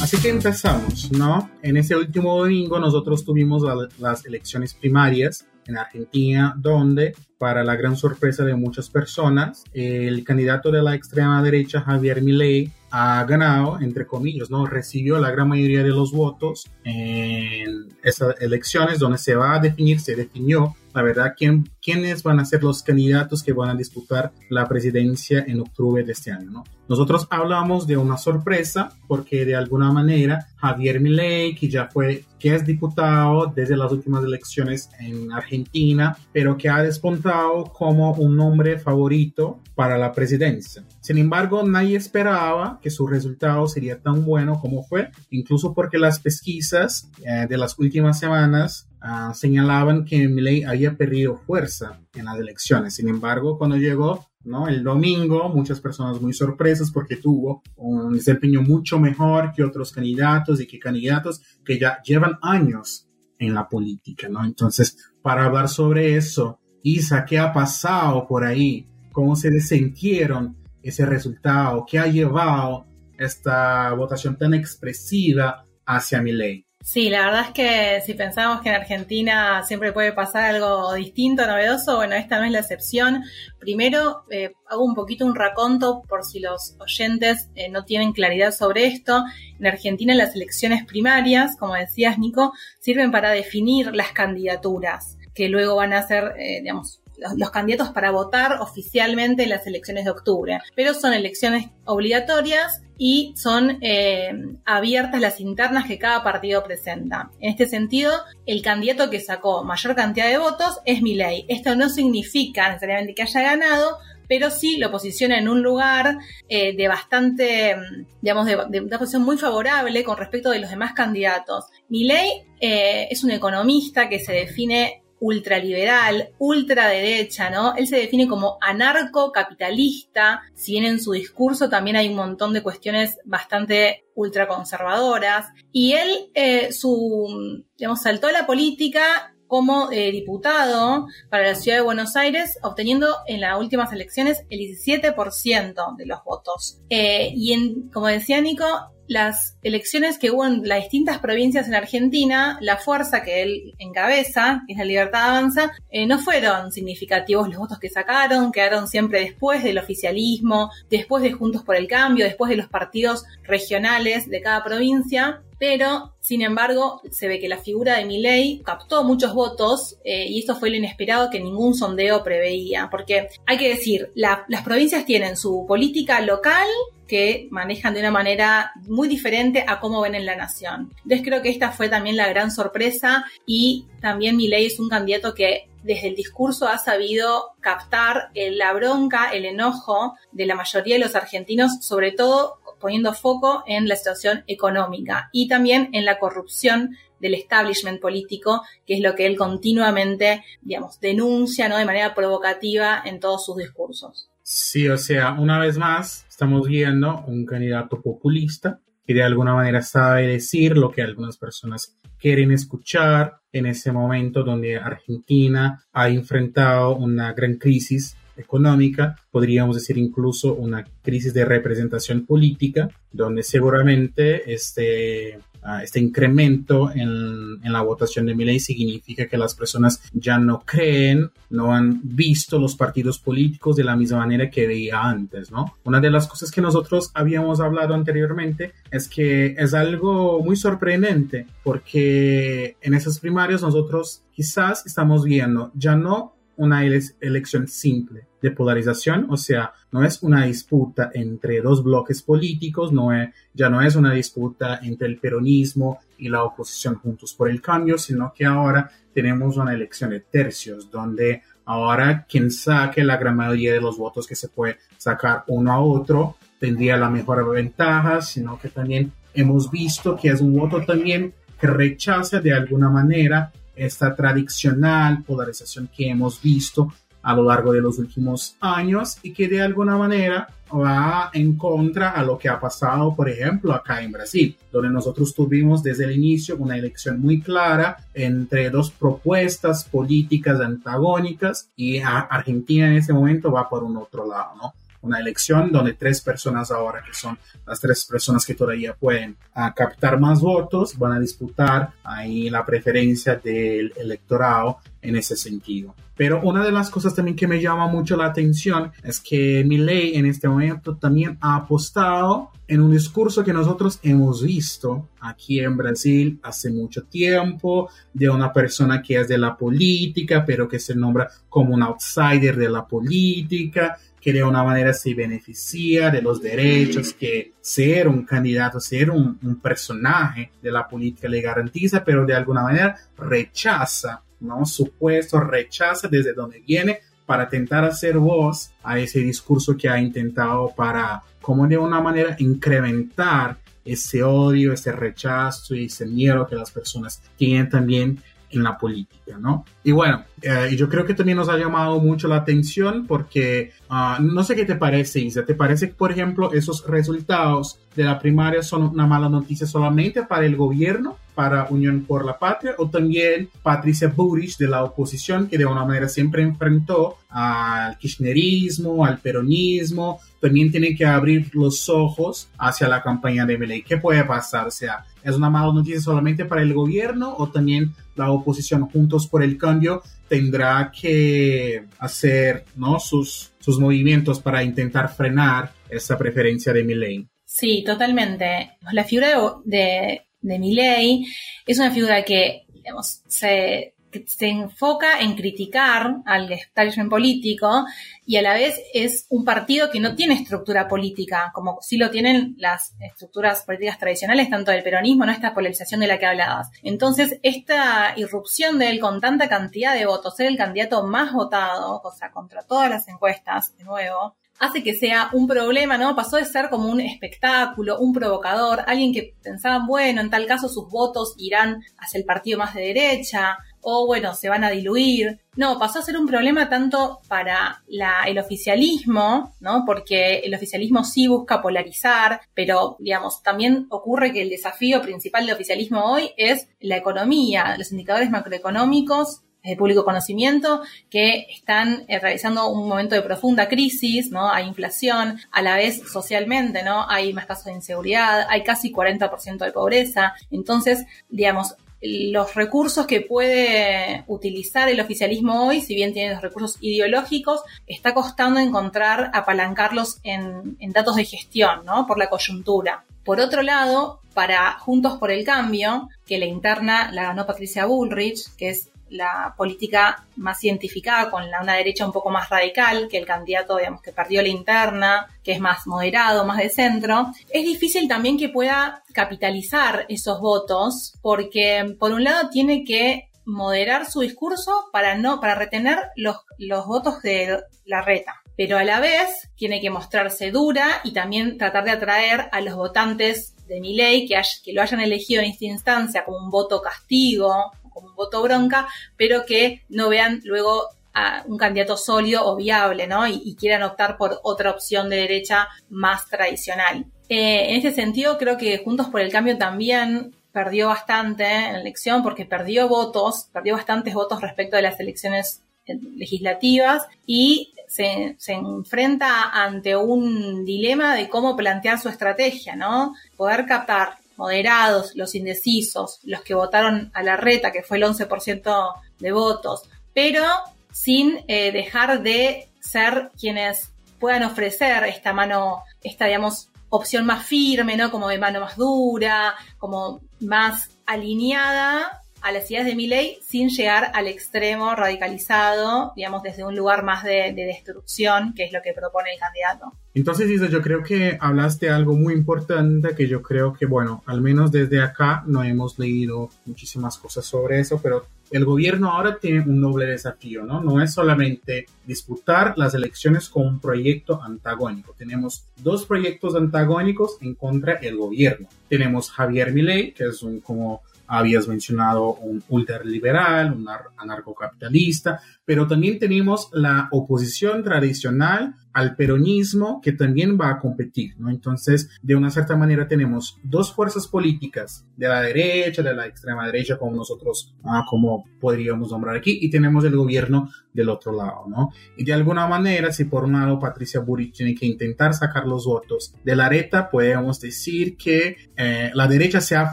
Así 0.00 0.16
que 0.18 0.30
empezamos, 0.30 1.12
¿no? 1.12 1.50
En 1.62 1.76
ese 1.76 1.94
último 1.94 2.38
domingo 2.38 2.78
nosotros 2.78 3.24
tuvimos 3.24 3.62
las 3.98 4.24
elecciones 4.24 4.72
primarias 4.72 5.46
en 5.66 5.76
Argentina, 5.76 6.54
donde, 6.56 7.14
para 7.36 7.62
la 7.62 7.76
gran 7.76 7.94
sorpresa 7.94 8.44
de 8.44 8.54
muchas 8.54 8.88
personas, 8.88 9.64
el 9.74 10.24
candidato 10.24 10.70
de 10.70 10.82
la 10.82 10.94
extrema 10.94 11.42
derecha, 11.42 11.82
Javier 11.82 12.22
Milei, 12.22 12.72
ha 12.90 13.24
ganado, 13.24 13.78
entre 13.80 14.06
comillas, 14.06 14.50
¿no? 14.50 14.66
Recibió 14.66 15.18
la 15.18 15.30
gran 15.30 15.48
mayoría 15.48 15.82
de 15.82 15.90
los 15.90 16.12
votos 16.12 16.70
en 16.84 17.88
esas 18.02 18.40
elecciones 18.40 18.98
donde 18.98 19.18
se 19.18 19.34
va 19.34 19.54
a 19.54 19.60
definir, 19.60 20.00
se 20.00 20.16
definió 20.16 20.74
la 20.98 21.02
verdad, 21.02 21.34
quién, 21.36 21.70
quiénes 21.80 22.24
van 22.24 22.40
a 22.40 22.44
ser 22.44 22.62
los 22.64 22.82
candidatos 22.82 23.42
que 23.42 23.52
van 23.52 23.70
a 23.70 23.74
disputar 23.74 24.32
la 24.50 24.66
presidencia 24.66 25.44
en 25.46 25.60
octubre 25.60 26.02
de 26.02 26.12
este 26.12 26.32
año, 26.32 26.50
¿no? 26.50 26.64
Nosotros 26.88 27.28
hablamos 27.30 27.86
de 27.86 27.96
una 27.96 28.16
sorpresa 28.16 28.90
porque 29.06 29.44
de 29.44 29.54
alguna 29.54 29.92
manera 29.92 30.48
Javier 30.56 31.00
Milei, 31.00 31.54
que 31.54 31.68
ya 31.68 31.86
fue, 31.86 32.24
que 32.40 32.54
es 32.54 32.64
diputado 32.64 33.52
desde 33.54 33.76
las 33.76 33.92
últimas 33.92 34.24
elecciones 34.24 34.88
en 34.98 35.30
Argentina, 35.30 36.16
pero 36.32 36.56
que 36.56 36.68
ha 36.68 36.82
despuntado 36.82 37.64
como 37.64 38.14
un 38.14 38.36
nombre 38.36 38.78
favorito 38.78 39.60
para 39.74 39.98
la 39.98 40.12
presidencia. 40.12 40.82
Sin 41.08 41.16
embargo, 41.16 41.62
nadie 41.62 41.96
esperaba 41.96 42.78
que 42.82 42.90
su 42.90 43.06
resultado 43.06 43.66
sería 43.66 43.98
tan 44.02 44.26
bueno 44.26 44.60
como 44.60 44.82
fue, 44.82 45.08
incluso 45.30 45.72
porque 45.72 45.96
las 45.96 46.20
pesquisas 46.20 47.10
eh, 47.24 47.46
de 47.48 47.56
las 47.56 47.78
últimas 47.78 48.18
semanas 48.18 48.88
Ah, 49.00 49.32
señalaban 49.32 50.04
que 50.04 50.28
Milei 50.28 50.64
había 50.64 50.96
perdido 50.96 51.36
fuerza 51.36 52.00
en 52.14 52.24
las 52.24 52.38
elecciones. 52.38 52.94
Sin 52.94 53.08
embargo, 53.08 53.56
cuando 53.56 53.76
llegó 53.76 54.26
el 54.68 54.82
domingo, 54.82 55.48
muchas 55.50 55.80
personas 55.80 56.20
muy 56.20 56.32
sorpresas 56.32 56.90
porque 56.90 57.16
tuvo 57.16 57.62
un 57.76 58.14
desempeño 58.14 58.62
mucho 58.62 58.98
mejor 58.98 59.52
que 59.52 59.62
otros 59.62 59.92
candidatos 59.92 60.60
y 60.60 60.66
que 60.66 60.78
candidatos 60.78 61.42
que 61.64 61.78
ya 61.78 62.00
llevan 62.02 62.38
años 62.42 63.06
en 63.38 63.54
la 63.54 63.68
política. 63.68 64.28
¿no? 64.28 64.44
Entonces, 64.44 64.96
para 65.22 65.44
hablar 65.44 65.68
sobre 65.68 66.16
eso, 66.16 66.58
Isa, 66.82 67.24
¿qué 67.24 67.38
ha 67.38 67.52
pasado 67.52 68.26
por 68.26 68.44
ahí? 68.44 68.88
¿Cómo 69.12 69.36
se 69.36 69.60
sintieron 69.60 70.56
ese 70.82 71.06
resultado? 71.06 71.84
¿Qué 71.88 71.98
ha 71.98 72.06
llevado 72.06 72.86
esta 73.18 73.92
votación 73.94 74.36
tan 74.36 74.54
expresiva 74.54 75.64
hacia 75.84 76.22
Milei? 76.22 76.68
Sí, 76.80 77.10
la 77.10 77.26
verdad 77.26 77.46
es 77.46 77.50
que 77.50 78.00
si 78.06 78.14
pensamos 78.14 78.62
que 78.62 78.68
en 78.68 78.76
Argentina 78.76 79.62
siempre 79.64 79.92
puede 79.92 80.12
pasar 80.12 80.54
algo 80.54 80.94
distinto, 80.94 81.44
novedoso, 81.44 81.96
bueno, 81.96 82.14
esta 82.14 82.38
no 82.38 82.44
es 82.44 82.52
la 82.52 82.60
excepción. 82.60 83.24
Primero, 83.58 84.22
eh, 84.30 84.52
hago 84.66 84.84
un 84.84 84.94
poquito 84.94 85.26
un 85.26 85.34
raconto 85.34 86.02
por 86.08 86.24
si 86.24 86.38
los 86.38 86.76
oyentes 86.78 87.50
eh, 87.56 87.68
no 87.68 87.84
tienen 87.84 88.12
claridad 88.12 88.52
sobre 88.52 88.86
esto. 88.86 89.24
En 89.58 89.66
Argentina 89.66 90.14
las 90.14 90.36
elecciones 90.36 90.86
primarias, 90.86 91.56
como 91.58 91.74
decías 91.74 92.16
Nico, 92.16 92.52
sirven 92.78 93.10
para 93.10 93.32
definir 93.32 93.94
las 93.94 94.12
candidaturas 94.12 95.18
que 95.34 95.48
luego 95.48 95.76
van 95.76 95.92
a 95.92 96.06
ser, 96.06 96.34
eh, 96.38 96.60
digamos, 96.62 97.02
los, 97.36 97.50
candidatos 97.50 97.90
para 97.90 98.10
votar 98.10 98.60
oficialmente 98.60 99.44
en 99.44 99.50
las 99.50 99.66
elecciones 99.66 100.04
de 100.04 100.10
octubre. 100.10 100.60
Pero 100.74 100.94
son 100.94 101.12
elecciones 101.12 101.66
obligatorias 101.84 102.82
y 102.96 103.32
son 103.36 103.78
eh, 103.80 104.30
abiertas 104.64 105.20
las 105.20 105.40
internas 105.40 105.86
que 105.86 105.98
cada 105.98 106.22
partido 106.22 106.64
presenta. 106.64 107.30
En 107.40 107.50
este 107.50 107.66
sentido, 107.66 108.12
el 108.46 108.62
candidato 108.62 109.10
que 109.10 109.20
sacó 109.20 109.64
mayor 109.64 109.94
cantidad 109.94 110.28
de 110.28 110.38
votos 110.38 110.80
es 110.84 111.02
ley. 111.02 111.44
Esto 111.48 111.76
no 111.76 111.88
significa 111.88 112.68
necesariamente 112.68 113.14
que 113.14 113.22
haya 113.22 113.42
ganado, 113.42 113.98
pero 114.28 114.50
sí 114.50 114.76
lo 114.76 114.90
posiciona 114.90 115.38
en 115.38 115.48
un 115.48 115.62
lugar 115.62 116.18
eh, 116.48 116.76
de 116.76 116.88
bastante, 116.88 117.76
digamos, 118.20 118.46
de, 118.46 118.80
una 118.80 118.98
posición 118.98 119.22
muy 119.22 119.38
favorable 119.38 120.04
con 120.04 120.18
respecto 120.18 120.50
de 120.50 120.58
los 120.58 120.70
demás 120.70 120.92
candidatos. 120.92 121.66
Milei 121.88 122.44
eh, 122.60 123.08
es 123.10 123.24
un 123.24 123.30
economista 123.30 124.08
que 124.08 124.18
se 124.18 124.32
define 124.32 125.02
ultraliberal, 125.20 126.30
ultraderecha, 126.38 127.50
¿no? 127.50 127.74
Él 127.76 127.86
se 127.86 127.96
define 127.96 128.28
como 128.28 128.58
anarcocapitalista, 128.60 130.42
si 130.54 130.72
bien 130.72 130.84
en 130.84 131.00
su 131.00 131.12
discurso 131.12 131.68
también 131.68 131.96
hay 131.96 132.08
un 132.08 132.16
montón 132.16 132.52
de 132.52 132.62
cuestiones 132.62 133.18
bastante 133.24 134.04
ultraconservadoras, 134.14 135.48
y 135.72 135.92
él, 135.92 136.30
eh, 136.34 136.72
su, 136.72 137.64
digamos, 137.76 138.02
saltó 138.02 138.28
a 138.28 138.32
la 138.32 138.46
política 138.46 139.34
como 139.48 139.90
eh, 139.90 140.12
diputado 140.12 141.06
para 141.30 141.48
la 141.48 141.54
ciudad 141.54 141.78
de 141.78 141.82
Buenos 141.82 142.14
Aires, 142.16 142.58
obteniendo 142.62 143.16
en 143.26 143.40
las 143.40 143.58
últimas 143.58 143.92
elecciones 143.92 144.44
el 144.50 144.60
17% 144.60 145.96
de 145.96 146.06
los 146.06 146.22
votos. 146.22 146.80
Eh, 146.90 147.32
y 147.34 147.54
en, 147.54 147.88
como 147.88 148.06
decía 148.06 148.40
Nico, 148.40 148.66
las 149.08 149.56
elecciones 149.62 150.18
que 150.18 150.30
hubo 150.30 150.46
en 150.46 150.68
las 150.68 150.82
distintas 150.82 151.18
provincias 151.18 151.66
en 151.66 151.74
Argentina, 151.74 152.58
la 152.60 152.76
fuerza 152.76 153.22
que 153.22 153.42
él 153.42 153.74
encabeza, 153.78 154.62
que 154.66 154.74
es 154.74 154.78
la 154.78 154.84
Libertad 154.84 155.30
Avanza, 155.30 155.72
eh, 155.90 156.06
no 156.06 156.18
fueron 156.18 156.70
significativos 156.70 157.48
los 157.48 157.58
votos 157.58 157.78
que 157.78 157.88
sacaron, 157.88 158.52
quedaron 158.52 158.86
siempre 158.86 159.20
después 159.20 159.64
del 159.64 159.78
oficialismo, 159.78 160.70
después 160.90 161.22
de 161.22 161.32
Juntos 161.32 161.62
por 161.62 161.76
el 161.76 161.88
Cambio, 161.88 162.26
después 162.26 162.50
de 162.50 162.56
los 162.56 162.68
partidos 162.68 163.24
regionales 163.42 164.28
de 164.28 164.40
cada 164.40 164.62
provincia 164.62 165.42
pero 165.58 166.14
sin 166.20 166.42
embargo 166.42 167.00
se 167.10 167.28
ve 167.28 167.40
que 167.40 167.48
la 167.48 167.58
figura 167.58 167.96
de 167.96 168.04
Milei 168.04 168.62
captó 168.64 169.04
muchos 169.04 169.34
votos 169.34 169.96
eh, 170.04 170.26
y 170.28 170.38
esto 170.38 170.56
fue 170.56 170.70
lo 170.70 170.76
inesperado 170.76 171.30
que 171.30 171.40
ningún 171.40 171.74
sondeo 171.74 172.22
preveía, 172.22 172.88
porque 172.90 173.28
hay 173.46 173.58
que 173.58 173.68
decir, 173.68 174.12
las 174.14 174.62
provincias 174.64 175.04
tienen 175.04 175.36
su 175.36 175.64
política 175.66 176.20
local 176.20 176.66
que 177.08 177.48
manejan 177.50 177.94
de 177.94 178.00
una 178.00 178.10
manera 178.10 178.72
muy 178.86 179.08
diferente 179.08 179.64
a 179.66 179.80
cómo 179.80 180.02
ven 180.02 180.14
en 180.14 180.26
la 180.26 180.36
nación. 180.36 180.92
Entonces 181.02 181.22
creo 181.24 181.42
que 181.42 181.48
esta 181.48 181.72
fue 181.72 181.88
también 181.88 182.16
la 182.16 182.28
gran 182.28 182.50
sorpresa 182.50 183.24
y 183.46 183.86
también 184.00 184.36
Milei 184.36 184.66
es 184.66 184.78
un 184.78 184.90
candidato 184.90 185.34
que 185.34 185.68
desde 185.82 186.08
el 186.08 186.14
discurso 186.14 186.68
ha 186.68 186.78
sabido 186.78 187.52
captar 187.60 188.30
la 188.34 188.72
bronca, 188.74 189.30
el 189.32 189.46
enojo 189.46 190.16
de 190.32 190.46
la 190.46 190.54
mayoría 190.54 190.96
de 190.96 191.00
los 191.00 191.14
argentinos, 191.14 191.78
sobre 191.80 192.12
todo 192.12 192.57
poniendo 192.80 193.12
foco 193.12 193.62
en 193.66 193.88
la 193.88 193.96
situación 193.96 194.44
económica 194.46 195.28
y 195.32 195.48
también 195.48 195.90
en 195.92 196.04
la 196.04 196.18
corrupción 196.18 196.96
del 197.20 197.34
establishment 197.34 198.00
político, 198.00 198.62
que 198.86 198.94
es 198.94 199.00
lo 199.00 199.14
que 199.14 199.26
él 199.26 199.36
continuamente, 199.36 200.44
digamos, 200.62 201.00
denuncia, 201.00 201.68
¿no? 201.68 201.76
De 201.76 201.84
manera 201.84 202.14
provocativa 202.14 203.02
en 203.04 203.20
todos 203.20 203.44
sus 203.44 203.56
discursos. 203.56 204.30
Sí, 204.42 204.88
o 204.88 204.96
sea, 204.96 205.32
una 205.32 205.58
vez 205.58 205.76
más, 205.76 206.24
estamos 206.28 206.66
viendo 206.66 207.24
un 207.26 207.44
candidato 207.44 208.00
populista 208.00 208.80
que 209.04 209.14
de 209.14 209.22
alguna 209.22 209.54
manera 209.54 209.82
sabe 209.82 210.26
decir 210.26 210.76
lo 210.76 210.90
que 210.90 211.02
algunas 211.02 211.38
personas 211.38 211.96
quieren 212.18 212.52
escuchar 212.52 213.40
en 213.52 213.66
ese 213.66 213.92
momento 213.92 214.42
donde 214.42 214.76
Argentina 214.76 215.82
ha 215.92 216.08
enfrentado 216.08 216.96
una 216.96 217.32
gran 217.32 217.54
crisis 217.54 218.16
económica, 218.38 219.16
podríamos 219.30 219.76
decir 219.76 219.98
incluso 219.98 220.54
una 220.54 220.84
crisis 221.02 221.34
de 221.34 221.44
representación 221.44 222.24
política, 222.26 222.88
donde 223.12 223.42
seguramente 223.42 224.52
este, 224.52 225.38
ah, 225.62 225.82
este 225.82 226.00
incremento 226.00 226.90
en, 226.90 227.58
en, 227.62 227.72
la 227.72 227.82
votación 227.82 228.26
de 228.26 228.34
ley 228.34 228.60
significa 228.60 229.26
que 229.26 229.38
las 229.38 229.54
personas 229.54 230.00
ya 230.12 230.38
no 230.38 230.62
creen, 230.64 231.30
no 231.50 231.74
han 231.74 232.00
visto 232.02 232.58
los 232.58 232.76
partidos 232.76 233.18
políticos 233.18 233.76
de 233.76 233.84
la 233.84 233.96
misma 233.96 234.18
manera 234.18 234.50
que 234.50 234.66
veía 234.66 235.02
antes, 235.02 235.50
¿no? 235.50 235.74
Una 235.84 236.00
de 236.00 236.10
las 236.10 236.26
cosas 236.26 236.50
que 236.50 236.60
nosotros 236.60 237.10
habíamos 237.14 237.60
hablado 237.60 237.94
anteriormente 237.94 238.72
es 238.90 239.08
que 239.08 239.54
es 239.58 239.74
algo 239.74 240.42
muy 240.42 240.56
sorprendente 240.56 241.46
porque 241.62 242.76
en 242.80 242.94
esas 242.94 243.18
primarias 243.18 243.62
nosotros 243.62 244.22
quizás 244.32 244.86
estamos 244.86 245.24
viendo 245.24 245.72
ya 245.74 245.96
no 245.96 246.37
una 246.58 246.84
elección 246.84 247.66
simple 247.68 248.26
de 248.42 248.50
polarización, 248.50 249.26
o 249.30 249.36
sea, 249.36 249.72
no 249.90 250.04
es 250.04 250.22
una 250.22 250.44
disputa 250.44 251.10
entre 251.14 251.60
dos 251.60 251.82
bloques 251.82 252.20
políticos, 252.22 252.92
no 252.92 253.12
es, 253.12 253.30
ya 253.54 253.70
no 253.70 253.80
es 253.80 253.96
una 253.96 254.12
disputa 254.12 254.80
entre 254.82 255.08
el 255.08 255.18
peronismo 255.18 256.00
y 256.18 256.28
la 256.28 256.44
oposición 256.44 256.96
juntos 256.96 257.32
por 257.34 257.48
el 257.48 257.62
cambio, 257.62 257.96
sino 257.96 258.32
que 258.34 258.44
ahora 258.44 258.90
tenemos 259.14 259.56
una 259.56 259.72
elección 259.72 260.10
de 260.10 260.20
tercios, 260.20 260.90
donde 260.90 261.42
ahora 261.64 262.26
quien 262.28 262.50
saque 262.50 263.02
la 263.02 263.16
gran 263.16 263.36
mayoría 263.36 263.72
de 263.72 263.80
los 263.80 263.96
votos 263.96 264.26
que 264.26 264.36
se 264.36 264.48
puede 264.48 264.78
sacar 264.96 265.44
uno 265.48 265.72
a 265.72 265.80
otro 265.80 266.36
tendría 266.58 266.96
la 266.96 267.08
mejor 267.08 267.48
ventaja, 267.52 268.20
sino 268.20 268.58
que 268.58 268.68
también 268.68 269.12
hemos 269.32 269.70
visto 269.70 270.16
que 270.16 270.28
es 270.28 270.40
un 270.40 270.56
voto 270.56 270.84
también 270.84 271.32
que 271.60 271.66
rechaza 271.66 272.40
de 272.40 272.52
alguna 272.52 272.88
manera 272.88 273.52
esta 273.78 274.14
tradicional 274.14 275.22
polarización 275.22 275.88
que 275.94 276.08
hemos 276.08 276.40
visto 276.42 276.92
a 277.22 277.34
lo 277.34 277.42
largo 277.44 277.72
de 277.72 277.80
los 277.80 277.98
últimos 277.98 278.56
años 278.60 279.18
y 279.22 279.32
que 279.32 279.48
de 279.48 279.60
alguna 279.60 279.96
manera 279.96 280.48
va 280.72 281.30
en 281.32 281.56
contra 281.56 282.10
a 282.10 282.22
lo 282.22 282.38
que 282.38 282.48
ha 282.48 282.60
pasado, 282.60 283.14
por 283.14 283.28
ejemplo, 283.28 283.72
acá 283.72 284.02
en 284.02 284.12
Brasil, 284.12 284.56
donde 284.70 284.90
nosotros 284.90 285.34
tuvimos 285.34 285.82
desde 285.82 286.04
el 286.04 286.12
inicio 286.12 286.56
una 286.56 286.76
elección 286.76 287.20
muy 287.20 287.40
clara 287.40 287.96
entre 288.14 288.70
dos 288.70 288.90
propuestas 288.90 289.84
políticas 289.84 290.60
antagónicas 290.60 291.70
y 291.76 291.98
Argentina 291.98 292.86
en 292.86 292.96
ese 292.96 293.12
momento 293.12 293.50
va 293.50 293.68
por 293.68 293.82
un 293.82 293.96
otro 293.96 294.26
lado, 294.26 294.52
¿no? 294.56 294.74
Una 295.08 295.18
elección 295.18 295.72
donde 295.72 295.94
tres 295.94 296.20
personas 296.20 296.70
ahora, 296.70 297.02
que 297.02 297.14
son 297.14 297.38
las 297.66 297.80
tres 297.80 298.04
personas 298.04 298.44
que 298.46 298.54
todavía 298.54 298.94
pueden 298.94 299.36
ah, 299.54 299.72
captar 299.74 300.20
más 300.20 300.40
votos, 300.40 300.96
van 300.96 301.12
a 301.12 301.20
disputar 301.20 301.90
ahí 302.04 302.50
la 302.50 302.64
preferencia 302.64 303.36
del 303.36 303.92
electorado 303.96 304.78
en 305.02 305.16
ese 305.16 305.36
sentido. 305.36 305.94
Pero 306.18 306.40
una 306.42 306.64
de 306.64 306.72
las 306.72 306.90
cosas 306.90 307.14
también 307.14 307.36
que 307.36 307.46
me 307.46 307.60
llama 307.60 307.86
mucho 307.86 308.16
la 308.16 308.26
atención 308.26 308.90
es 309.04 309.20
que 309.20 309.64
Milley 309.64 310.16
en 310.16 310.26
este 310.26 310.48
momento 310.48 310.96
también 310.96 311.38
ha 311.40 311.54
apostado 311.54 312.50
en 312.66 312.82
un 312.82 312.90
discurso 312.90 313.44
que 313.44 313.52
nosotros 313.52 314.00
hemos 314.02 314.42
visto 314.42 315.08
aquí 315.20 315.60
en 315.60 315.76
Brasil 315.76 316.40
hace 316.42 316.70
mucho 316.70 317.04
tiempo, 317.04 317.88
de 318.12 318.28
una 318.28 318.52
persona 318.52 319.00
que 319.00 319.20
es 319.20 319.28
de 319.28 319.38
la 319.38 319.56
política, 319.56 320.44
pero 320.44 320.68
que 320.68 320.80
se 320.80 320.96
nombra 320.96 321.30
como 321.48 321.72
un 321.72 321.82
outsider 321.84 322.56
de 322.56 322.68
la 322.68 322.84
política, 322.84 323.96
que 324.20 324.32
de 324.32 324.42
una 324.42 324.62
manera 324.62 324.92
se 324.92 325.14
beneficia 325.14 326.10
de 326.10 326.22
los 326.22 326.40
derechos 326.40 327.12
que 327.12 327.52
ser 327.60 328.08
un 328.08 328.24
candidato, 328.24 328.80
ser 328.80 329.10
un, 329.10 329.38
personaje 329.62 330.50
de 330.62 330.70
la 330.70 330.88
política 330.88 331.28
le 331.28 331.40
garantiza, 331.40 332.04
pero 332.04 332.24
de 332.24 332.34
alguna 332.34 332.62
manera 332.62 332.96
rechaza, 333.16 334.22
¿no? 334.40 334.64
Su 334.64 334.92
puesto, 334.92 335.40
rechaza 335.40 336.08
desde 336.08 336.32
donde 336.32 336.60
viene 336.60 337.00
para 337.26 337.44
intentar 337.44 337.84
hacer 337.84 338.18
voz 338.18 338.70
a 338.82 338.98
ese 338.98 339.20
discurso 339.20 339.76
que 339.76 339.88
ha 339.88 340.00
intentado 340.00 340.72
para, 340.74 341.22
como 341.40 341.66
de 341.66 341.76
una 341.76 342.00
manera, 342.00 342.34
incrementar 342.38 343.58
ese 343.84 344.22
odio, 344.22 344.72
ese 344.72 344.92
rechazo 344.92 345.74
y 345.74 345.86
ese 345.86 346.06
miedo 346.06 346.46
que 346.46 346.56
las 346.56 346.70
personas 346.70 347.22
tienen 347.36 347.68
también 347.68 348.22
en 348.50 348.62
la 348.62 348.78
política, 348.78 349.38
¿no? 349.38 349.64
Y 349.84 349.92
bueno, 349.92 350.24
eh, 350.42 350.74
yo 350.76 350.88
creo 350.88 351.04
que 351.04 351.14
también 351.14 351.38
nos 351.38 351.48
ha 351.48 351.56
llamado 351.56 352.00
mucho 352.00 352.28
la 352.28 352.36
atención 352.36 353.06
porque 353.06 353.72
ah, 353.88 354.18
no 354.20 354.42
sé 354.42 354.56
qué 354.56 354.64
te 354.64 354.76
parece, 354.76 355.20
Isa. 355.20 355.44
¿Te 355.44 355.54
parece 355.54 355.88
por 355.88 356.12
ejemplo, 356.12 356.52
esos 356.52 356.86
resultados 356.86 357.80
de 357.98 358.04
la 358.04 358.16
primaria 358.16 358.62
son 358.62 358.84
una 358.84 359.08
mala 359.08 359.28
noticia 359.28 359.66
solamente 359.66 360.22
para 360.22 360.46
el 360.46 360.54
gobierno, 360.54 361.16
para 361.34 361.66
Unión 361.68 362.04
por 362.06 362.24
la 362.24 362.38
Patria, 362.38 362.76
o 362.78 362.88
también 362.88 363.50
Patricia 363.60 364.06
Burrich 364.06 364.56
de 364.56 364.68
la 364.68 364.84
oposición, 364.84 365.48
que 365.48 365.58
de 365.58 365.66
una 365.66 365.84
manera 365.84 366.08
siempre 366.08 366.44
enfrentó 366.44 367.16
al 367.28 367.98
kirchnerismo, 367.98 369.04
al 369.04 369.18
peronismo, 369.18 370.20
también 370.40 370.70
tiene 370.70 370.94
que 370.94 371.04
abrir 371.04 371.50
los 371.54 371.88
ojos 371.88 372.48
hacia 372.56 372.86
la 372.86 373.02
campaña 373.02 373.44
de 373.44 373.58
Milei. 373.58 373.82
¿Qué 373.82 373.96
puede 373.96 374.22
pasar? 374.22 374.68
O 374.68 374.70
sea, 374.70 375.04
¿es 375.24 375.34
una 375.34 375.50
mala 375.50 375.72
noticia 375.72 376.00
solamente 376.00 376.44
para 376.44 376.62
el 376.62 376.72
gobierno 376.72 377.34
o 377.36 377.48
también 377.48 377.92
la 378.14 378.30
oposición 378.30 378.82
Juntos 378.82 379.26
por 379.26 379.42
el 379.42 379.58
Cambio 379.58 380.04
tendrá 380.28 380.92
que 380.92 381.84
hacer 381.98 382.64
¿no? 382.76 383.00
sus, 383.00 383.50
sus 383.58 383.80
movimientos 383.80 384.38
para 384.38 384.62
intentar 384.62 385.12
frenar 385.12 385.72
esa 385.90 386.16
preferencia 386.16 386.72
de 386.72 386.84
Milley. 386.84 387.28
Sí, 387.50 387.82
totalmente. 387.82 388.76
La 388.92 389.04
figura 389.04 389.28
de, 389.64 390.22
de, 390.42 391.24
es 391.66 391.78
una 391.78 391.90
figura 391.90 392.22
que 392.22 392.66
digamos, 392.68 393.22
se 393.26 393.94
se 394.26 394.48
enfoca 394.48 395.20
en 395.20 395.34
criticar 395.34 396.16
al 396.24 396.50
establishment 396.50 397.10
político 397.10 397.84
y 398.24 398.36
a 398.36 398.42
la 398.42 398.54
vez 398.54 398.80
es 398.94 399.26
un 399.28 399.44
partido 399.44 399.90
que 399.90 400.00
no 400.00 400.14
tiene 400.14 400.34
estructura 400.34 400.88
política, 400.88 401.50
como 401.54 401.78
sí 401.82 401.96
lo 401.96 402.10
tienen 402.10 402.54
las 402.58 402.94
estructuras 403.00 403.62
políticas 403.64 403.98
tradicionales, 403.98 404.50
tanto 404.50 404.70
del 404.70 404.82
peronismo, 404.82 405.26
no 405.26 405.32
esta 405.32 405.54
polarización 405.54 406.00
de 406.00 406.06
la 406.06 406.18
que 406.18 406.26
hablabas. 406.26 406.70
Entonces, 406.82 407.38
esta 407.42 408.14
irrupción 408.16 408.78
de 408.78 408.90
él 408.90 409.00
con 409.00 409.20
tanta 409.20 409.48
cantidad 409.48 409.94
de 409.94 410.06
votos, 410.06 410.36
ser 410.36 410.46
el 410.46 410.56
candidato 410.56 411.06
más 411.06 411.32
votado, 411.32 412.00
o 412.02 412.12
sea, 412.12 412.30
contra 412.30 412.62
todas 412.62 412.90
las 412.90 413.08
encuestas, 413.08 413.76
de 413.76 413.84
nuevo, 413.84 414.36
hace 414.58 414.82
que 414.82 414.94
sea 414.94 415.30
un 415.32 415.46
problema, 415.46 415.98
¿no? 415.98 416.16
Pasó 416.16 416.36
de 416.36 416.44
ser 416.44 416.68
como 416.70 416.88
un 416.90 417.00
espectáculo, 417.00 417.98
un 417.98 418.12
provocador, 418.12 418.84
alguien 418.86 419.12
que 419.12 419.34
pensaban, 419.42 419.86
bueno, 419.86 420.20
en 420.20 420.30
tal 420.30 420.46
caso 420.46 420.68
sus 420.68 420.88
votos 420.88 421.34
irán 421.38 421.82
hacia 421.98 422.18
el 422.18 422.24
partido 422.24 422.58
más 422.58 422.74
de 422.74 422.82
derecha, 422.82 423.58
o 423.80 424.06
bueno, 424.06 424.34
se 424.34 424.48
van 424.48 424.64
a 424.64 424.70
diluir. 424.70 425.40
No, 425.54 425.78
pasó 425.78 426.00
a 426.00 426.02
ser 426.02 426.16
un 426.16 426.26
problema 426.26 426.68
tanto 426.68 427.20
para 427.28 427.82
el 428.26 428.38
oficialismo, 428.38 429.54
¿no? 429.60 429.84
Porque 429.86 430.38
el 430.38 430.54
oficialismo 430.54 431.04
sí 431.04 431.28
busca 431.28 431.62
polarizar, 431.62 432.40
pero 432.54 432.96
digamos, 432.98 433.42
también 433.42 433.86
ocurre 433.90 434.32
que 434.32 434.42
el 434.42 434.50
desafío 434.50 435.00
principal 435.00 435.46
del 435.46 435.54
oficialismo 435.54 436.04
hoy 436.04 436.32
es 436.36 436.68
la 436.80 436.96
economía, 436.96 437.76
los 437.78 437.92
indicadores 437.92 438.30
macroeconómicos 438.30 439.42
de 439.68 439.76
público 439.76 440.04
conocimiento 440.04 440.82
que 441.10 441.46
están 441.50 442.04
eh, 442.08 442.18
realizando 442.18 442.68
un 442.68 442.88
momento 442.88 443.14
de 443.14 443.22
profunda 443.22 443.68
crisis, 443.68 444.30
¿no? 444.30 444.50
Hay 444.50 444.66
inflación, 444.66 445.38
a 445.50 445.62
la 445.62 445.76
vez 445.76 446.02
socialmente, 446.10 446.82
¿no? 446.82 447.08
Hay 447.08 447.32
más 447.32 447.46
casos 447.46 447.66
de 447.66 447.72
inseguridad, 447.72 448.46
hay 448.48 448.62
casi 448.62 448.92
40% 448.92 449.58
de 449.58 449.72
pobreza. 449.72 450.34
Entonces, 450.50 451.04
digamos, 451.28 451.74
los 452.00 452.54
recursos 452.54 453.06
que 453.06 453.20
puede 453.20 454.24
utilizar 454.28 454.88
el 454.88 455.00
oficialismo 455.00 455.66
hoy, 455.66 455.80
si 455.80 455.94
bien 455.94 456.12
tiene 456.12 456.34
los 456.34 456.42
recursos 456.42 456.78
ideológicos, 456.80 457.62
está 457.86 458.14
costando 458.14 458.60
encontrar, 458.60 459.30
apalancarlos 459.34 460.18
en, 460.22 460.76
en 460.78 460.92
datos 460.92 461.16
de 461.16 461.24
gestión, 461.24 461.84
¿no? 461.84 462.06
Por 462.06 462.18
la 462.18 462.28
coyuntura. 462.28 463.04
Por 463.24 463.40
otro 463.40 463.62
lado, 463.62 464.20
para 464.32 464.78
Juntos 464.78 465.18
por 465.18 465.32
el 465.32 465.44
Cambio, 465.44 466.08
que 466.24 466.38
la 466.38 466.46
interna 466.46 467.10
la 467.12 467.24
ganó 467.24 467.44
Patricia 467.44 467.86
Bullrich, 467.86 468.54
que 468.56 468.70
es 468.70 468.90
la 469.10 469.54
política 469.56 470.24
más 470.36 470.58
científica 470.58 471.30
con 471.30 471.50
la, 471.50 471.62
una 471.62 471.74
derecha 471.74 472.06
un 472.06 472.12
poco 472.12 472.30
más 472.30 472.48
radical 472.48 473.08
que 473.08 473.18
el 473.18 473.26
candidato, 473.26 473.76
digamos, 473.76 474.02
que 474.02 474.12
perdió 474.12 474.42
la 474.42 474.48
interna, 474.48 475.26
que 475.42 475.52
es 475.52 475.60
más 475.60 475.86
moderado, 475.86 476.44
más 476.44 476.58
de 476.58 476.68
centro, 476.68 477.28
es 477.50 477.64
difícil 477.64 478.08
también 478.08 478.38
que 478.38 478.48
pueda 478.48 479.02
capitalizar 479.12 480.06
esos 480.08 480.40
votos 480.40 481.14
porque, 481.22 481.96
por 481.98 482.12
un 482.12 482.24
lado, 482.24 482.50
tiene 482.50 482.84
que 482.84 483.28
moderar 483.44 484.10
su 484.10 484.20
discurso 484.20 484.88
para 484.92 485.16
no, 485.16 485.40
para 485.40 485.54
retener 485.54 485.98
los, 486.16 486.36
los 486.58 486.86
votos 486.86 487.22
de 487.22 487.60
la 487.86 488.02
reta. 488.02 488.42
Pero 488.56 488.76
a 488.76 488.84
la 488.84 489.00
vez 489.00 489.48
tiene 489.56 489.80
que 489.80 489.88
mostrarse 489.88 490.50
dura 490.50 491.00
y 491.04 491.12
también 491.12 491.56
tratar 491.56 491.84
de 491.84 491.92
atraer 491.92 492.48
a 492.52 492.60
los 492.60 492.74
votantes 492.74 493.54
de 493.66 493.80
mi 493.80 493.94
ley 493.94 494.26
que, 494.26 494.40
que 494.64 494.72
lo 494.72 494.82
hayan 494.82 495.00
elegido 495.00 495.42
en 495.42 495.50
esta 495.50 495.64
instancia 495.64 496.24
como 496.24 496.38
un 496.38 496.50
voto 496.50 496.82
castigo 496.82 497.72
como 497.98 498.10
un 498.10 498.16
voto 498.16 498.42
bronca, 498.42 498.88
pero 499.16 499.44
que 499.46 499.82
no 499.88 500.08
vean 500.08 500.40
luego 500.44 500.88
a 501.14 501.42
un 501.46 501.58
candidato 501.58 501.96
sólido 501.96 502.46
o 502.46 502.56
viable, 502.56 503.06
¿no? 503.06 503.26
Y, 503.26 503.56
quieran 503.56 503.82
optar 503.82 504.16
por 504.16 504.40
otra 504.42 504.70
opción 504.70 505.08
de 505.08 505.16
derecha 505.16 505.68
más 505.90 506.28
tradicional. 506.28 507.06
Eh, 507.28 507.70
en 507.70 507.76
este 507.76 507.92
sentido, 507.92 508.38
creo 508.38 508.56
que 508.56 508.78
Juntos 508.78 509.08
por 509.08 509.20
el 509.20 509.32
Cambio 509.32 509.58
también 509.58 510.34
perdió 510.52 510.88
bastante 510.88 511.44
en 511.44 511.72
la 511.72 511.80
elección 511.80 512.22
porque 512.22 512.44
perdió 512.44 512.88
votos, 512.88 513.48
perdió 513.52 513.74
bastantes 513.74 514.14
votos 514.14 514.40
respecto 514.40 514.76
de 514.76 514.82
las 514.82 514.98
elecciones 515.00 515.62
eh, 515.86 515.98
legislativas 516.16 517.06
y 517.26 517.74
se, 517.86 518.36
se, 518.38 518.52
enfrenta 518.52 519.50
ante 519.50 519.96
un 519.96 520.64
dilema 520.64 521.14
de 521.14 521.28
cómo 521.28 521.56
plantear 521.56 521.98
su 521.98 522.08
estrategia, 522.08 522.76
¿no? 522.76 523.14
Poder 523.36 523.66
captar 523.66 524.18
moderados, 524.38 525.14
los 525.16 525.34
indecisos, 525.34 526.20
los 526.22 526.42
que 526.42 526.54
votaron 526.54 527.10
a 527.12 527.22
la 527.22 527.36
reta, 527.36 527.72
que 527.72 527.82
fue 527.82 527.98
el 527.98 528.04
11% 528.04 528.94
de 529.18 529.32
votos, 529.32 529.82
pero 530.14 530.44
sin 530.92 531.44
eh, 531.48 531.72
dejar 531.72 532.22
de 532.22 532.70
ser 532.80 533.30
quienes 533.38 533.90
puedan 534.20 534.44
ofrecer 534.44 535.04
esta 535.04 535.32
mano, 535.32 535.82
esta, 536.02 536.26
digamos, 536.26 536.70
opción 536.88 537.26
más 537.26 537.46
firme, 537.46 537.96
¿no? 537.96 538.10
Como 538.10 538.28
de 538.28 538.38
mano 538.38 538.60
más 538.60 538.76
dura, 538.76 539.54
como 539.78 540.20
más 540.40 540.90
alineada 541.04 542.22
a 542.42 542.52
las 542.52 542.70
ideas 542.70 542.86
de 542.86 542.94
mi 542.94 543.06
ley 543.06 543.38
sin 543.42 543.68
llegar 543.68 544.10
al 544.14 544.28
extremo 544.28 544.94
radicalizado, 544.94 546.12
digamos, 546.16 546.42
desde 546.42 546.64
un 546.64 546.76
lugar 546.76 547.04
más 547.04 547.24
de, 547.24 547.52
destrucción, 547.54 548.54
que 548.54 548.64
es 548.64 548.72
lo 548.72 548.80
que 548.82 548.92
propone 548.92 549.30
el 549.32 549.38
candidato. 549.38 549.92
Entonces, 550.14 550.50
Isa, 550.50 550.68
yo 550.68 550.80
creo 550.82 551.02
que 551.02 551.36
hablaste 551.40 551.90
algo 551.90 552.14
muy 552.14 552.34
importante 552.34 553.14
que 553.14 553.28
yo 553.28 553.42
creo 553.42 553.72
que, 553.72 553.86
bueno, 553.86 554.22
al 554.26 554.40
menos 554.40 554.72
desde 554.72 555.00
acá 555.00 555.42
no 555.46 555.62
hemos 555.62 555.98
leído 555.98 556.50
muchísimas 556.66 557.18
cosas 557.18 557.44
sobre 557.44 557.80
eso, 557.80 558.00
pero 558.02 558.26
el 558.50 558.64
gobierno 558.64 559.10
ahora 559.10 559.38
tiene 559.38 559.60
un 559.60 559.80
doble 559.80 560.06
desafío, 560.06 560.64
¿no? 560.64 560.82
No 560.82 561.02
es 561.02 561.12
solamente 561.12 561.86
disputar 562.06 562.74
las 562.76 562.94
elecciones 562.94 563.48
con 563.48 563.66
un 563.66 563.80
proyecto 563.80 564.42
antagónico. 564.42 565.14
Tenemos 565.16 565.64
dos 565.76 566.06
proyectos 566.06 566.54
antagónicos 566.54 567.36
en 567.42 567.54
contra 567.54 567.96
del 567.96 568.16
gobierno. 568.16 568.68
Tenemos 568.88 569.30
Javier 569.30 569.72
Milei, 569.72 570.12
que 570.12 570.24
es 570.24 570.42
un 570.42 570.60
como 570.60 571.02
habías 571.28 571.68
mencionado 571.68 572.34
un 572.34 572.62
ultraliberal, 572.68 573.72
un 573.72 573.86
anarcocapitalista, 574.16 575.40
pero 575.64 575.86
también 575.86 576.18
tenemos 576.18 576.70
la 576.72 577.08
oposición 577.12 577.84
tradicional 577.84 578.74
al 578.98 579.14
peronismo 579.14 580.00
que 580.02 580.12
también 580.12 580.58
va 580.60 580.70
a 580.70 580.80
competir, 580.80 581.36
¿no? 581.38 581.50
Entonces, 581.50 582.10
de 582.20 582.34
una 582.34 582.50
cierta 582.50 582.74
manera 582.74 583.06
tenemos 583.06 583.60
dos 583.62 583.92
fuerzas 583.94 584.26
políticas, 584.26 585.06
de 585.16 585.28
la 585.28 585.40
derecha, 585.40 586.02
de 586.02 586.14
la 586.14 586.26
extrema 586.26 586.66
derecha, 586.66 586.98
como 586.98 587.14
nosotros, 587.14 587.76
ah, 587.84 588.04
como 588.08 588.44
podríamos 588.60 589.12
nombrar 589.12 589.36
aquí, 589.36 589.56
y 589.60 589.70
tenemos 589.70 590.04
el 590.04 590.16
gobierno 590.16 590.68
del 590.92 591.10
otro 591.10 591.32
lado, 591.32 591.66
¿no? 591.68 591.90
Y 592.16 592.24
de 592.24 592.32
alguna 592.32 592.66
manera, 592.66 593.12
si 593.12 593.24
por 593.24 593.44
un 593.44 593.52
lado 593.52 593.78
Patricia 593.78 594.20
Burrich 594.20 594.56
tiene 594.56 594.74
que 594.74 594.86
intentar 594.86 595.32
sacar 595.32 595.64
los 595.64 595.86
votos 595.86 596.34
de 596.44 596.56
la 596.56 596.66
areta, 596.66 597.08
podemos 597.08 597.60
decir 597.60 598.16
que 598.16 598.56
eh, 598.76 599.10
la 599.14 599.28
derecha 599.28 599.60
se 599.60 599.76
ha 599.76 599.92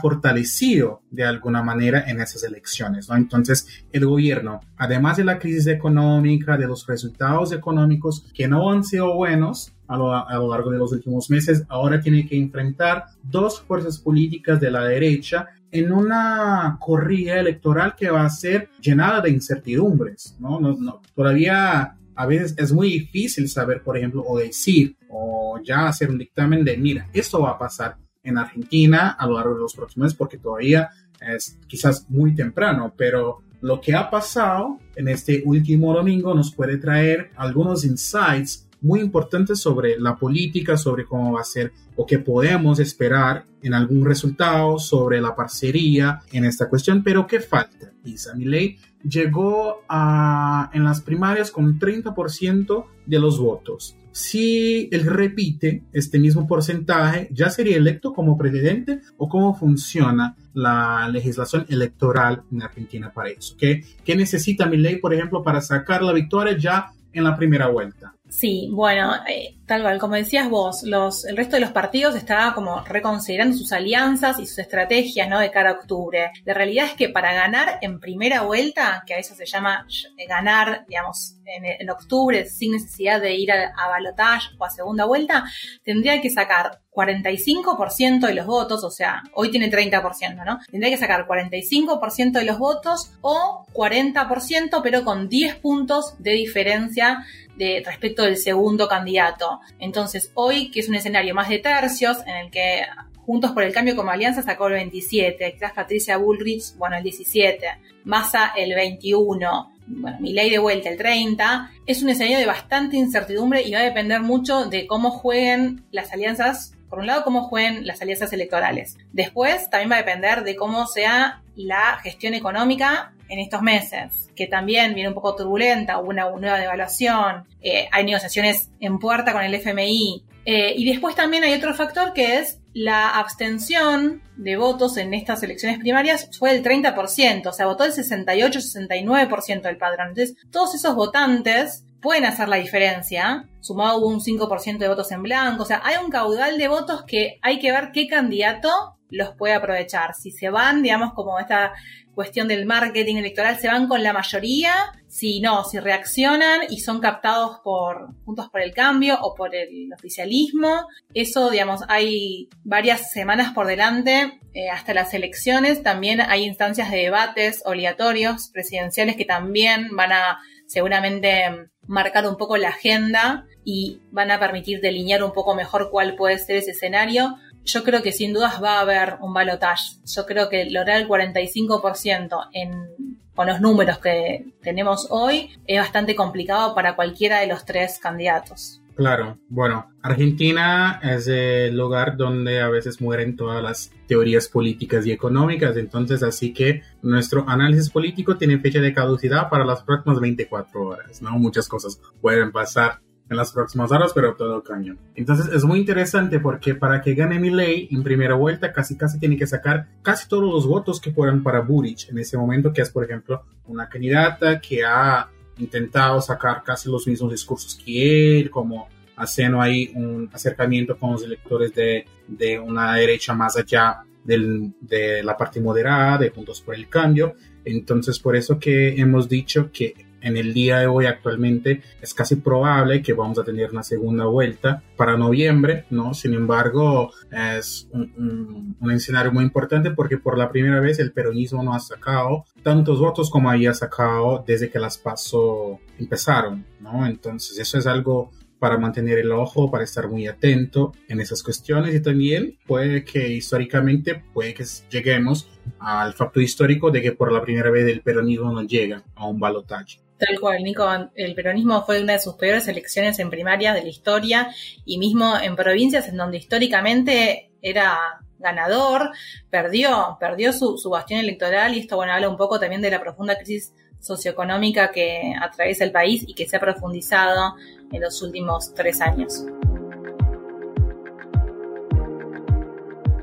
fortalecido 0.00 1.02
de 1.10 1.24
alguna 1.24 1.62
manera 1.62 2.04
en 2.08 2.20
esas 2.20 2.42
elecciones, 2.42 3.08
¿no? 3.08 3.14
Entonces, 3.14 3.84
el 3.92 4.04
gobierno, 4.04 4.60
además 4.76 5.16
de 5.16 5.24
la 5.24 5.38
crisis 5.38 5.68
económica, 5.68 6.56
de 6.56 6.66
los 6.66 6.86
resultados 6.86 7.52
económicos 7.52 8.26
que 8.34 8.48
no 8.48 8.70
han 8.70 8.82
sido 8.82 8.95
buenos 9.00 9.72
a 9.86 9.96
lo, 9.96 10.12
a 10.12 10.34
lo 10.34 10.50
largo 10.50 10.70
de 10.70 10.78
los 10.78 10.92
últimos 10.92 11.30
meses, 11.30 11.64
ahora 11.68 12.00
tiene 12.00 12.26
que 12.26 12.36
enfrentar 12.36 13.04
dos 13.22 13.60
fuerzas 13.60 13.98
políticas 13.98 14.60
de 14.60 14.70
la 14.70 14.84
derecha 14.84 15.46
en 15.70 15.92
una 15.92 16.76
corrida 16.80 17.38
electoral 17.38 17.94
que 17.96 18.10
va 18.10 18.24
a 18.24 18.30
ser 18.30 18.70
llenada 18.80 19.20
de 19.20 19.30
incertidumbres, 19.30 20.36
¿no? 20.40 20.58
No, 20.60 20.76
no, 20.76 21.02
todavía 21.14 21.96
a 22.14 22.26
veces 22.26 22.54
es 22.56 22.72
muy 22.72 22.90
difícil 22.90 23.48
saber, 23.48 23.82
por 23.82 23.96
ejemplo, 23.96 24.24
o 24.26 24.38
decir, 24.38 24.96
o 25.10 25.60
ya 25.62 25.86
hacer 25.86 26.10
un 26.10 26.18
dictamen 26.18 26.64
de, 26.64 26.76
mira, 26.76 27.08
esto 27.12 27.42
va 27.42 27.50
a 27.50 27.58
pasar 27.58 27.96
en 28.22 28.38
Argentina 28.38 29.10
a 29.18 29.26
lo 29.26 29.34
largo 29.34 29.54
de 29.54 29.60
los 29.60 29.74
próximos 29.74 30.06
meses, 30.06 30.18
porque 30.18 30.38
todavía 30.38 30.88
es 31.20 31.58
quizás 31.66 32.06
muy 32.08 32.34
temprano, 32.34 32.92
pero 32.96 33.42
lo 33.60 33.80
que 33.80 33.94
ha 33.94 34.10
pasado 34.10 34.78
en 34.94 35.08
este 35.08 35.42
último 35.44 35.92
domingo 35.94 36.34
nos 36.34 36.54
puede 36.54 36.78
traer 36.78 37.30
algunos 37.36 37.84
insights 37.84 38.65
muy 38.80 39.00
importantes 39.00 39.60
sobre 39.60 39.98
la 39.98 40.16
política, 40.16 40.76
sobre 40.76 41.04
cómo 41.04 41.32
va 41.32 41.40
a 41.40 41.44
ser 41.44 41.72
o 41.96 42.06
qué 42.06 42.18
podemos 42.18 42.78
esperar 42.78 43.46
en 43.62 43.74
algún 43.74 44.04
resultado 44.04 44.78
sobre 44.78 45.20
la 45.20 45.34
parcería 45.34 46.20
en 46.32 46.44
esta 46.44 46.68
cuestión, 46.68 47.02
pero 47.02 47.26
¿qué 47.26 47.40
falta? 47.40 47.92
Isa 48.04 48.34
Milei 48.34 48.78
llegó 49.02 49.82
a, 49.88 50.70
en 50.72 50.84
las 50.84 51.00
primarias 51.00 51.50
con 51.50 51.78
30% 51.78 52.84
de 53.06 53.18
los 53.18 53.38
votos. 53.38 53.96
Si 54.12 54.88
él 54.92 55.04
repite 55.04 55.84
este 55.92 56.18
mismo 56.18 56.46
porcentaje, 56.46 57.28
¿ya 57.32 57.50
sería 57.50 57.76
electo 57.76 58.14
como 58.14 58.38
presidente 58.38 59.00
o 59.18 59.28
cómo 59.28 59.54
funciona 59.54 60.34
la 60.54 61.06
legislación 61.10 61.66
electoral 61.68 62.42
en 62.50 62.62
Argentina 62.62 63.12
para 63.12 63.28
eso? 63.28 63.54
¿Qué, 63.58 63.84
qué 64.04 64.16
necesita 64.16 64.64
mi 64.66 64.78
ley, 64.78 64.96
por 64.96 65.12
ejemplo, 65.12 65.42
para 65.42 65.60
sacar 65.60 66.02
la 66.02 66.14
victoria 66.14 66.56
ya 66.56 66.92
en 67.12 67.24
la 67.24 67.36
primera 67.36 67.68
vuelta? 67.68 68.15
Sí, 68.28 68.68
bueno, 68.72 69.14
eh, 69.28 69.56
tal 69.66 69.82
cual, 69.82 69.98
como 70.00 70.16
decías 70.16 70.50
vos, 70.50 70.82
los, 70.82 71.24
el 71.26 71.36
resto 71.36 71.56
de 71.56 71.60
los 71.60 71.70
partidos 71.70 72.16
estaba 72.16 72.54
como 72.54 72.84
reconsiderando 72.84 73.56
sus 73.56 73.72
alianzas 73.72 74.40
y 74.40 74.46
sus 74.46 74.58
estrategias, 74.58 75.28
¿no? 75.28 75.38
De 75.38 75.50
cara 75.52 75.70
a 75.70 75.74
octubre. 75.74 76.32
La 76.44 76.52
realidad 76.52 76.86
es 76.86 76.94
que 76.94 77.08
para 77.08 77.32
ganar 77.32 77.78
en 77.82 78.00
primera 78.00 78.42
vuelta, 78.42 79.04
que 79.06 79.14
a 79.14 79.18
eso 79.18 79.34
se 79.36 79.46
llama 79.46 79.86
ganar, 80.28 80.84
digamos, 80.88 81.36
en, 81.44 81.88
octubre 81.88 82.46
sin 82.46 82.72
necesidad 82.72 83.20
de 83.20 83.34
ir 83.36 83.52
a, 83.52 83.72
a 83.76 83.88
balotage 83.88 84.48
o 84.58 84.64
a 84.64 84.70
segunda 84.70 85.04
vuelta, 85.04 85.44
tendría 85.84 86.20
que 86.20 86.30
sacar 86.30 86.80
45% 86.96 88.26
de 88.26 88.34
los 88.34 88.46
votos, 88.46 88.82
o 88.82 88.90
sea, 88.90 89.22
hoy 89.34 89.50
tiene 89.50 89.70
30%, 89.70 90.44
¿no? 90.44 90.58
Tendría 90.70 90.90
que 90.90 90.96
sacar 90.96 91.26
45% 91.26 92.32
de 92.32 92.44
los 92.44 92.58
votos 92.58 93.12
o 93.20 93.66
40%, 93.74 94.80
pero 94.82 95.04
con 95.04 95.28
10 95.28 95.56
puntos 95.56 96.14
de 96.18 96.32
diferencia 96.32 97.24
de 97.56 97.82
respecto 97.84 98.22
del 98.22 98.38
segundo 98.38 98.88
candidato. 98.88 99.60
Entonces, 99.78 100.30
hoy, 100.34 100.70
que 100.70 100.80
es 100.80 100.88
un 100.88 100.94
escenario 100.94 101.34
más 101.34 101.50
de 101.50 101.58
tercios, 101.58 102.18
en 102.26 102.36
el 102.36 102.50
que 102.50 102.82
Juntos 103.26 103.50
por 103.50 103.64
el 103.64 103.74
Cambio 103.74 103.96
como 103.96 104.12
alianza 104.12 104.40
sacó 104.40 104.68
el 104.68 104.74
27, 104.74 105.52
quizás 105.54 105.72
Patricia 105.72 106.16
Bullrich, 106.16 106.76
bueno, 106.76 106.96
el 106.96 107.02
17, 107.02 107.66
Massa 108.04 108.52
el 108.56 108.72
21, 108.72 109.72
bueno, 109.88 110.16
mi 110.20 110.32
ley 110.32 110.48
de 110.48 110.58
vuelta 110.58 110.90
el 110.90 110.96
30, 110.96 111.72
es 111.86 112.04
un 112.04 112.10
escenario 112.10 112.38
de 112.38 112.46
bastante 112.46 112.96
incertidumbre 112.96 113.62
y 113.62 113.72
va 113.72 113.80
a 113.80 113.82
depender 113.82 114.20
mucho 114.20 114.66
de 114.66 114.86
cómo 114.86 115.10
jueguen 115.10 115.84
las 115.90 116.12
alianzas 116.12 116.75
por 116.88 117.00
un 117.00 117.06
lado, 117.06 117.24
cómo 117.24 117.42
jueguen 117.48 117.86
las 117.86 118.00
alianzas 118.02 118.32
electorales. 118.32 118.96
Después, 119.12 119.68
también 119.70 119.90
va 119.90 119.96
a 119.96 119.98
depender 119.98 120.44
de 120.44 120.56
cómo 120.56 120.86
sea 120.86 121.42
la 121.56 121.98
gestión 122.02 122.34
económica 122.34 123.12
en 123.28 123.40
estos 123.40 123.62
meses, 123.62 124.30
que 124.36 124.46
también 124.46 124.94
viene 124.94 125.08
un 125.08 125.14
poco 125.14 125.34
turbulenta, 125.34 125.98
hubo 125.98 126.10
una 126.10 126.30
nueva 126.30 126.58
devaluación, 126.58 127.44
eh, 127.60 127.88
hay 127.90 128.04
negociaciones 128.04 128.70
en 128.80 128.98
puerta 128.98 129.32
con 129.32 129.42
el 129.42 129.54
FMI. 129.54 130.24
Eh, 130.44 130.74
y 130.76 130.88
después 130.88 131.16
también 131.16 131.42
hay 131.42 131.54
otro 131.54 131.74
factor 131.74 132.12
que 132.12 132.38
es 132.38 132.60
la 132.72 133.08
abstención 133.18 134.22
de 134.36 134.56
votos 134.56 134.98
en 134.98 135.14
estas 135.14 135.42
elecciones 135.42 135.78
primarias 135.78 136.28
fue 136.38 136.52
del 136.52 136.62
30%, 136.62 137.46
o 137.46 137.52
sea, 137.52 137.66
votó 137.66 137.84
el 137.84 137.92
68-69% 137.92 139.62
del 139.62 139.78
padrón. 139.78 140.08
Entonces, 140.10 140.36
todos 140.50 140.74
esos 140.74 140.94
votantes 140.94 141.85
pueden 142.06 142.24
hacer 142.24 142.48
la 142.48 142.58
diferencia. 142.58 143.48
Sumado 143.58 143.98
hubo 143.98 144.06
un 144.06 144.20
5% 144.20 144.78
de 144.78 144.86
votos 144.86 145.10
en 145.10 145.24
blanco, 145.24 145.64
o 145.64 145.66
sea, 145.66 145.82
hay 145.82 145.96
un 145.96 146.08
caudal 146.08 146.56
de 146.56 146.68
votos 146.68 147.02
que 147.04 147.40
hay 147.42 147.58
que 147.58 147.72
ver 147.72 147.90
qué 147.92 148.06
candidato 148.06 148.68
los 149.10 149.34
puede 149.34 149.54
aprovechar. 149.54 150.14
Si 150.14 150.30
se 150.30 150.48
van, 150.48 150.84
digamos, 150.84 151.14
como 151.14 151.40
esta 151.40 151.72
cuestión 152.14 152.46
del 152.46 152.64
marketing 152.64 153.16
electoral, 153.16 153.58
se 153.58 153.66
van 153.66 153.88
con 153.88 154.04
la 154.04 154.12
mayoría, 154.12 154.72
si 155.08 155.40
no, 155.40 155.64
si 155.64 155.80
reaccionan 155.80 156.60
y 156.70 156.78
son 156.78 157.00
captados 157.00 157.58
por 157.64 158.14
Juntos 158.24 158.50
por 158.50 158.60
el 158.60 158.72
Cambio 158.72 159.18
o 159.20 159.34
por 159.34 159.56
el 159.56 159.92
oficialismo. 159.92 160.86
Eso, 161.12 161.50
digamos, 161.50 161.80
hay 161.88 162.48
varias 162.62 163.10
semanas 163.10 163.52
por 163.52 163.66
delante 163.66 164.38
eh, 164.54 164.70
hasta 164.70 164.94
las 164.94 165.12
elecciones. 165.12 165.82
También 165.82 166.20
hay 166.20 166.44
instancias 166.44 166.88
de 166.92 166.98
debates 166.98 167.62
obligatorios 167.64 168.48
presidenciales 168.52 169.16
que 169.16 169.24
también 169.24 169.88
van 169.96 170.12
a 170.12 170.38
seguramente 170.66 171.70
marcar 171.86 172.26
un 172.26 172.36
poco 172.36 172.56
la 172.56 172.68
agenda 172.68 173.46
y 173.64 174.00
van 174.10 174.30
a 174.30 174.40
permitir 174.40 174.80
delinear 174.80 175.22
un 175.22 175.32
poco 175.32 175.54
mejor 175.54 175.90
cuál 175.90 176.16
puede 176.16 176.38
ser 176.38 176.56
ese 176.56 176.72
escenario 176.72 177.36
yo 177.66 177.82
creo 177.82 178.02
que 178.02 178.12
sin 178.12 178.32
dudas 178.32 178.62
va 178.62 178.78
a 178.78 178.80
haber 178.80 179.16
un 179.20 179.34
balotaje. 179.34 179.96
Yo 180.04 180.24
creo 180.24 180.48
que 180.48 180.70
lograr 180.70 181.00
el 181.00 181.08
45% 181.08 182.48
en, 182.52 183.18
con 183.34 183.48
los 183.48 183.60
números 183.60 183.98
que 183.98 184.46
tenemos 184.62 185.08
hoy 185.10 185.50
es 185.66 185.80
bastante 185.80 186.14
complicado 186.14 186.74
para 186.74 186.94
cualquiera 186.94 187.40
de 187.40 187.48
los 187.48 187.64
tres 187.64 187.98
candidatos. 187.98 188.80
Claro, 188.96 189.38
bueno, 189.50 189.90
Argentina 190.00 190.98
es 191.02 191.28
el 191.28 191.76
lugar 191.76 192.16
donde 192.16 192.62
a 192.62 192.68
veces 192.70 192.98
mueren 193.02 193.36
todas 193.36 193.62
las 193.62 193.92
teorías 194.06 194.48
políticas 194.48 195.04
y 195.04 195.12
económicas, 195.12 195.76
entonces 195.76 196.22
así 196.22 196.54
que 196.54 196.82
nuestro 197.02 197.46
análisis 197.46 197.90
político 197.90 198.38
tiene 198.38 198.58
fecha 198.58 198.80
de 198.80 198.94
caducidad 198.94 199.50
para 199.50 199.66
las 199.66 199.82
próximas 199.82 200.18
24 200.18 200.80
horas, 200.80 201.20
¿no? 201.20 201.32
Muchas 201.32 201.68
cosas 201.68 202.00
pueden 202.22 202.52
pasar 202.52 203.00
en 203.28 203.36
las 203.36 203.52
próximas 203.52 203.92
horas, 203.92 204.12
pero 204.14 204.34
todo 204.34 204.62
cañón. 204.62 204.98
Entonces 205.14 205.52
es 205.52 205.64
muy 205.64 205.80
interesante 205.80 206.40
porque 206.40 206.74
para 206.74 207.02
que 207.02 207.14
gane 207.14 207.38
mi 207.38 207.50
ley 207.50 207.88
en 207.90 208.02
primera 208.02 208.34
vuelta 208.34 208.72
casi 208.72 208.96
casi 208.96 209.18
tiene 209.18 209.36
que 209.36 209.46
sacar 209.46 209.88
casi 210.00 210.26
todos 210.26 210.44
los 210.44 210.66
votos 210.66 211.02
que 211.02 211.12
fueran 211.12 211.42
para 211.42 211.60
Buric 211.60 212.08
en 212.08 212.18
ese 212.18 212.38
momento, 212.38 212.72
que 212.72 212.80
es 212.80 212.90
por 212.90 213.04
ejemplo 213.04 213.44
una 213.66 213.90
candidata 213.90 214.58
que 214.58 214.84
ha 214.84 215.28
intentado 215.58 216.20
sacar 216.20 216.62
casi 216.62 216.88
los 216.90 217.06
mismos 217.06 217.30
discursos 217.32 217.74
que 217.74 218.40
él, 218.40 218.50
como 218.50 218.88
haciendo 219.16 219.60
ahí 219.60 219.90
un 219.94 220.28
acercamiento 220.32 220.98
con 220.98 221.12
los 221.12 221.22
electores 221.22 221.74
de, 221.74 222.06
de 222.26 222.58
una 222.58 222.94
derecha 222.94 223.34
más 223.34 223.56
allá 223.56 224.02
de 224.24 225.22
la 225.22 225.36
parte 225.36 225.60
moderada, 225.60 226.18
de 226.18 226.30
Juntos 226.30 226.60
por 226.60 226.74
el 226.74 226.88
Cambio. 226.88 227.34
Entonces 227.64 228.18
por 228.18 228.36
eso 228.36 228.58
que 228.58 229.00
hemos 229.00 229.28
dicho 229.28 229.70
que 229.72 230.05
en 230.26 230.36
el 230.36 230.52
día 230.52 230.80
de 230.80 230.88
hoy 230.88 231.06
actualmente 231.06 231.82
es 232.02 232.12
casi 232.12 232.34
probable 232.36 233.00
que 233.00 233.12
vamos 233.12 233.38
a 233.38 233.44
tener 233.44 233.70
una 233.70 233.84
segunda 233.84 234.24
vuelta 234.24 234.82
para 234.96 235.16
noviembre, 235.16 235.84
¿no? 235.90 236.14
Sin 236.14 236.34
embargo, 236.34 237.12
es 237.30 237.88
un, 237.92 238.76
escenario 238.90 239.30
muy 239.30 239.44
importante 239.44 239.92
porque 239.92 240.18
por 240.18 240.36
la 240.36 240.50
primera 240.50 240.80
vez 240.80 240.98
el 240.98 241.12
peronismo 241.12 241.62
no 241.62 241.74
ha 241.74 241.80
sacado 241.80 242.44
tantos 242.62 242.98
votos 242.98 243.30
como 243.30 243.50
había 243.50 243.72
sacado 243.72 244.42
desde 244.46 244.68
que 244.68 244.80
las 244.80 244.98
pasos 244.98 245.78
empezaron, 245.98 246.66
¿no? 246.80 247.06
Entonces 247.06 247.58
eso 247.58 247.78
es 247.78 247.86
algo 247.86 248.30
para 248.58 248.78
mantener 248.78 249.18
el 249.18 249.30
ojo, 249.30 249.70
para 249.70 249.84
estar 249.84 250.08
muy 250.08 250.26
atento 250.26 250.92
en 251.08 251.20
esas 251.20 251.42
cuestiones 251.42 251.94
y 251.94 252.00
también 252.00 252.58
puede 252.66 253.04
que 253.04 253.28
históricamente, 253.28 254.24
puede 254.32 254.54
que 254.54 254.64
lleguemos 254.90 255.48
al 255.78 256.14
facto 256.14 256.40
histórico 256.40 256.90
de 256.90 257.02
que 257.02 257.12
por 257.12 257.30
la 257.30 257.42
primera 257.42 257.70
vez 257.70 257.86
el 257.86 258.00
peronismo 258.00 258.52
no 258.52 258.62
llega 258.62 259.04
a 259.14 259.26
un 259.26 259.38
balotaje. 259.38 260.05
Tal 260.18 260.40
cual, 260.40 260.62
Nico. 260.62 260.88
El 261.14 261.34
peronismo 261.34 261.84
fue 261.84 262.00
una 262.02 262.14
de 262.14 262.20
sus 262.20 262.34
peores 262.34 262.68
elecciones 262.68 263.18
en 263.18 263.28
primarias 263.28 263.74
de 263.74 263.82
la 263.82 263.88
historia 263.88 264.48
y 264.84 264.98
mismo 264.98 265.36
en 265.38 265.56
provincias 265.56 266.08
en 266.08 266.16
donde 266.16 266.38
históricamente 266.38 267.50
era 267.60 267.98
ganador, 268.38 269.10
perdió, 269.50 270.16
perdió 270.20 270.52
su, 270.52 270.78
su 270.78 270.90
bastión 270.90 271.20
electoral 271.20 271.74
y 271.74 271.80
esto, 271.80 271.96
bueno, 271.96 272.12
habla 272.12 272.28
un 272.28 272.36
poco 272.36 272.60
también 272.60 272.82
de 272.82 272.90
la 272.90 273.00
profunda 273.00 273.36
crisis 273.36 273.72
socioeconómica 274.00 274.90
que 274.92 275.34
atraviesa 275.40 275.84
el 275.84 275.92
país 275.92 276.24
y 276.26 276.34
que 276.34 276.46
se 276.46 276.56
ha 276.56 276.60
profundizado 276.60 277.56
en 277.90 278.00
los 278.00 278.22
últimos 278.22 278.74
tres 278.74 279.00
años. 279.00 279.44